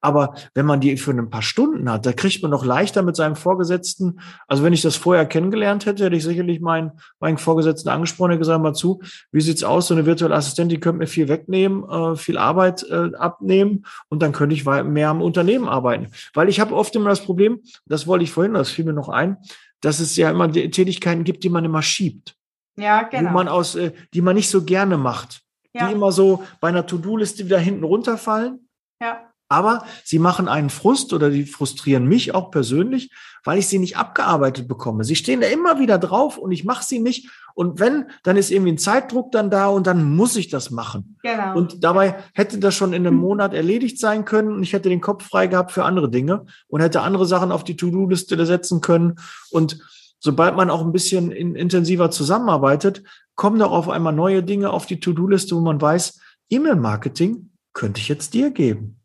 Aber 0.00 0.34
wenn 0.54 0.66
man 0.66 0.80
die 0.80 0.96
für 0.96 1.10
ein 1.10 1.30
paar 1.30 1.42
Stunden 1.42 1.90
hat, 1.90 2.06
da 2.06 2.12
kriegt 2.12 2.42
man 2.42 2.50
noch 2.50 2.64
leichter 2.64 3.02
mit 3.02 3.16
seinem 3.16 3.36
Vorgesetzten. 3.36 4.20
Also 4.46 4.62
wenn 4.62 4.72
ich 4.72 4.82
das 4.82 4.96
vorher 4.96 5.26
kennengelernt 5.26 5.86
hätte, 5.86 6.04
hätte 6.04 6.16
ich 6.16 6.24
sicherlich 6.24 6.60
meinen, 6.60 6.92
meinen 7.20 7.38
Vorgesetzten 7.38 7.88
angesprochen 7.88 8.32
und 8.32 8.38
gesagt, 8.38 8.62
mal 8.62 8.74
zu, 8.74 9.00
wie 9.32 9.40
sieht's 9.40 9.64
aus? 9.64 9.88
So 9.88 9.94
eine 9.94 10.06
virtuelle 10.06 10.34
Assistentin, 10.34 10.76
die 10.76 10.80
könnte 10.80 10.98
mir 10.98 11.06
viel 11.06 11.28
wegnehmen, 11.28 11.88
äh, 11.88 12.16
viel 12.16 12.38
Arbeit 12.38 12.84
äh, 12.88 13.14
abnehmen 13.16 13.84
und 14.08 14.22
dann 14.22 14.32
könnte 14.32 14.54
ich 14.54 14.64
mehr 14.64 15.08
am 15.08 15.22
Unternehmen 15.22 15.68
arbeiten. 15.68 16.08
Weil 16.34 16.48
ich 16.48 16.60
habe 16.60 16.74
oft 16.74 16.94
immer 16.94 17.10
das 17.10 17.24
Problem, 17.24 17.60
das 17.86 18.06
wollte 18.06 18.24
ich 18.24 18.30
vorhin, 18.30 18.54
das 18.54 18.70
fiel 18.70 18.84
mir 18.84 18.92
noch 18.92 19.08
ein, 19.08 19.36
dass 19.80 20.00
es 20.00 20.16
ja 20.16 20.30
immer 20.30 20.50
Tätigkeiten 20.50 21.24
gibt, 21.24 21.44
die 21.44 21.50
man 21.50 21.64
immer 21.64 21.82
schiebt. 21.82 22.34
Ja, 22.76 23.02
genau. 23.02 23.28
Die 23.28 23.34
man 23.34 23.48
aus, 23.48 23.74
äh, 23.74 23.92
die 24.14 24.22
man 24.22 24.36
nicht 24.36 24.50
so 24.50 24.64
gerne 24.64 24.96
macht. 24.96 25.42
Ja. 25.74 25.88
Die 25.88 25.94
immer 25.94 26.12
so 26.12 26.44
bei 26.60 26.68
einer 26.68 26.86
To-Do-Liste 26.86 27.44
wieder 27.44 27.58
hinten 27.58 27.84
runterfallen. 27.84 28.68
Ja. 29.02 29.27
Aber 29.48 29.84
sie 30.04 30.18
machen 30.18 30.46
einen 30.46 30.68
Frust 30.68 31.12
oder 31.12 31.30
die 31.30 31.46
frustrieren 31.46 32.06
mich 32.06 32.34
auch 32.34 32.50
persönlich, 32.50 33.10
weil 33.44 33.58
ich 33.58 33.66
sie 33.66 33.78
nicht 33.78 33.96
abgearbeitet 33.96 34.68
bekomme. 34.68 35.04
Sie 35.04 35.16
stehen 35.16 35.40
da 35.40 35.46
immer 35.46 35.78
wieder 35.78 35.98
drauf 35.98 36.36
und 36.36 36.52
ich 36.52 36.64
mache 36.64 36.84
sie 36.84 36.98
nicht. 36.98 37.30
Und 37.54 37.80
wenn, 37.80 38.10
dann 38.22 38.36
ist 38.36 38.50
irgendwie 38.50 38.72
ein 38.72 38.78
Zeitdruck 38.78 39.32
dann 39.32 39.50
da 39.50 39.68
und 39.68 39.86
dann 39.86 40.14
muss 40.14 40.36
ich 40.36 40.48
das 40.48 40.70
machen. 40.70 41.16
Genau. 41.22 41.56
Und 41.56 41.82
dabei 41.82 42.16
hätte 42.34 42.58
das 42.58 42.74
schon 42.74 42.92
in 42.92 43.06
einem 43.06 43.16
Monat 43.20 43.54
erledigt 43.54 43.98
sein 43.98 44.24
können 44.24 44.52
und 44.52 44.62
ich 44.62 44.74
hätte 44.74 44.90
den 44.90 45.00
Kopf 45.00 45.26
frei 45.26 45.46
gehabt 45.46 45.72
für 45.72 45.84
andere 45.84 46.10
Dinge 46.10 46.44
und 46.68 46.82
hätte 46.82 47.00
andere 47.00 47.26
Sachen 47.26 47.50
auf 47.50 47.64
die 47.64 47.76
To-Do-Liste 47.76 48.44
setzen 48.44 48.80
können. 48.82 49.16
Und 49.50 49.80
sobald 50.20 50.56
man 50.56 50.68
auch 50.68 50.82
ein 50.82 50.92
bisschen 50.92 51.32
in, 51.32 51.54
intensiver 51.54 52.10
zusammenarbeitet, 52.10 53.02
kommen 53.34 53.58
doch 53.58 53.72
auf 53.72 53.88
einmal 53.88 54.12
neue 54.12 54.42
Dinge 54.42 54.70
auf 54.70 54.84
die 54.86 55.00
To-Do-Liste, 55.00 55.56
wo 55.56 55.60
man 55.60 55.80
weiß, 55.80 56.20
E-Mail-Marketing 56.50 57.50
könnte 57.72 58.00
ich 58.00 58.08
jetzt 58.08 58.34
dir 58.34 58.50
geben. 58.50 58.97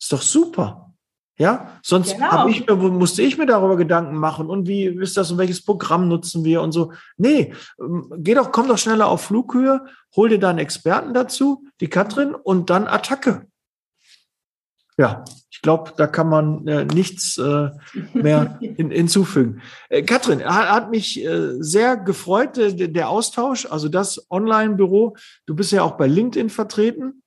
Ist 0.00 0.12
doch 0.12 0.22
super. 0.22 0.90
Ja, 1.40 1.78
sonst 1.82 2.16
genau. 2.16 2.48
ich 2.48 2.66
mir, 2.66 2.76
musste 2.76 3.22
ich 3.22 3.38
mir 3.38 3.46
darüber 3.46 3.78
Gedanken 3.78 4.16
machen 4.16 4.50
und 4.50 4.68
wie 4.68 4.84
ist 4.84 5.16
das 5.16 5.30
und 5.30 5.38
welches 5.38 5.64
Programm 5.64 6.06
nutzen 6.06 6.44
wir 6.44 6.60
und 6.60 6.72
so. 6.72 6.92
Nee, 7.16 7.54
ähm, 7.80 8.12
geh 8.18 8.34
doch, 8.34 8.52
komm 8.52 8.68
doch 8.68 8.76
schneller 8.76 9.08
auf 9.08 9.22
Flughöhe, 9.22 9.86
hol 10.14 10.28
dir 10.28 10.38
deinen 10.38 10.58
Experten 10.58 11.14
dazu, 11.14 11.64
die 11.80 11.88
Katrin, 11.88 12.34
und 12.34 12.68
dann 12.68 12.86
Attacke. 12.86 13.46
Ja, 14.98 15.24
ich 15.50 15.62
glaube, 15.62 15.94
da 15.96 16.06
kann 16.06 16.28
man 16.28 16.66
äh, 16.66 16.84
nichts 16.84 17.38
äh, 17.38 17.70
mehr 18.12 18.58
hin, 18.60 18.90
hinzufügen. 18.90 19.62
Äh, 19.88 20.02
Katrin, 20.02 20.44
hat, 20.44 20.68
hat 20.68 20.90
mich 20.90 21.24
äh, 21.24 21.54
sehr 21.58 21.96
gefreut, 21.96 22.58
der, 22.58 22.72
der 22.72 23.08
Austausch, 23.08 23.64
also 23.64 23.88
das 23.88 24.26
Online-Büro. 24.30 25.16
Du 25.46 25.54
bist 25.54 25.72
ja 25.72 25.84
auch 25.84 25.96
bei 25.96 26.06
LinkedIn 26.06 26.50
vertreten. 26.50 27.22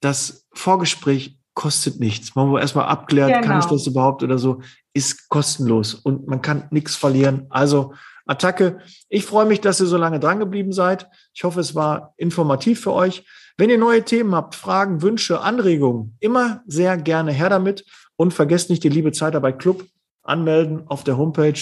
das 0.00 0.46
Vorgespräch 0.52 1.38
kostet 1.54 2.00
nichts. 2.00 2.34
Man 2.34 2.48
muss 2.48 2.60
erstmal 2.60 2.86
abklären, 2.86 3.32
genau. 3.32 3.46
kann 3.46 3.58
ich 3.60 3.66
das 3.66 3.86
überhaupt 3.86 4.22
oder 4.22 4.38
so, 4.38 4.60
ist 4.92 5.28
kostenlos 5.28 5.94
und 5.94 6.26
man 6.26 6.42
kann 6.42 6.68
nichts 6.70 6.96
verlieren. 6.96 7.46
Also 7.50 7.94
Attacke. 8.26 8.80
Ich 9.08 9.24
freue 9.24 9.46
mich, 9.46 9.60
dass 9.60 9.80
ihr 9.80 9.86
so 9.86 9.96
lange 9.96 10.20
dran 10.20 10.40
geblieben 10.40 10.72
seid. 10.72 11.08
Ich 11.32 11.44
hoffe, 11.44 11.60
es 11.60 11.74
war 11.74 12.12
informativ 12.16 12.80
für 12.80 12.92
euch. 12.92 13.24
Wenn 13.56 13.70
ihr 13.70 13.78
neue 13.78 14.04
Themen 14.04 14.34
habt, 14.34 14.54
Fragen, 14.54 15.00
Wünsche, 15.00 15.40
Anregungen, 15.40 16.16
immer 16.20 16.62
sehr 16.66 16.96
gerne 16.98 17.32
her 17.32 17.48
damit 17.48 17.84
und 18.16 18.34
vergesst 18.34 18.68
nicht 18.68 18.84
die 18.84 18.88
Liebe 18.88 19.12
Zeitarbeit 19.12 19.58
Club 19.58 19.86
anmelden 20.22 20.82
auf 20.88 21.04
der 21.04 21.16
Homepage 21.16 21.58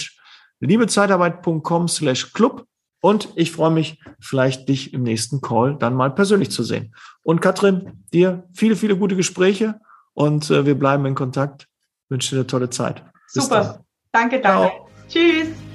liebezeitarbeit.com 0.59 1.87
slash 1.87 2.33
club 2.33 2.65
und 3.01 3.29
ich 3.35 3.51
freue 3.51 3.71
mich, 3.71 3.99
vielleicht 4.19 4.67
dich 4.67 4.93
im 4.93 5.03
nächsten 5.03 5.41
Call 5.41 5.75
dann 5.77 5.93
mal 5.93 6.09
persönlich 6.09 6.49
zu 6.49 6.63
sehen. 6.63 6.95
Und 7.23 7.41
Katrin, 7.41 8.03
dir 8.11 8.47
viele, 8.53 8.75
viele 8.75 8.97
gute 8.97 9.15
Gespräche 9.15 9.79
und 10.13 10.49
äh, 10.49 10.65
wir 10.65 10.73
bleiben 10.73 11.05
in 11.05 11.15
Kontakt. 11.15 11.67
Ich 12.05 12.11
wünsche 12.11 12.31
dir 12.31 12.41
eine 12.41 12.47
tolle 12.47 12.69
Zeit. 12.69 13.03
Bis 13.33 13.43
Super. 13.43 13.63
Dann. 13.63 13.85
Danke, 14.11 14.41
danke. 14.41 14.71
Ciao. 14.71 14.89
Tschüss. 15.07 15.74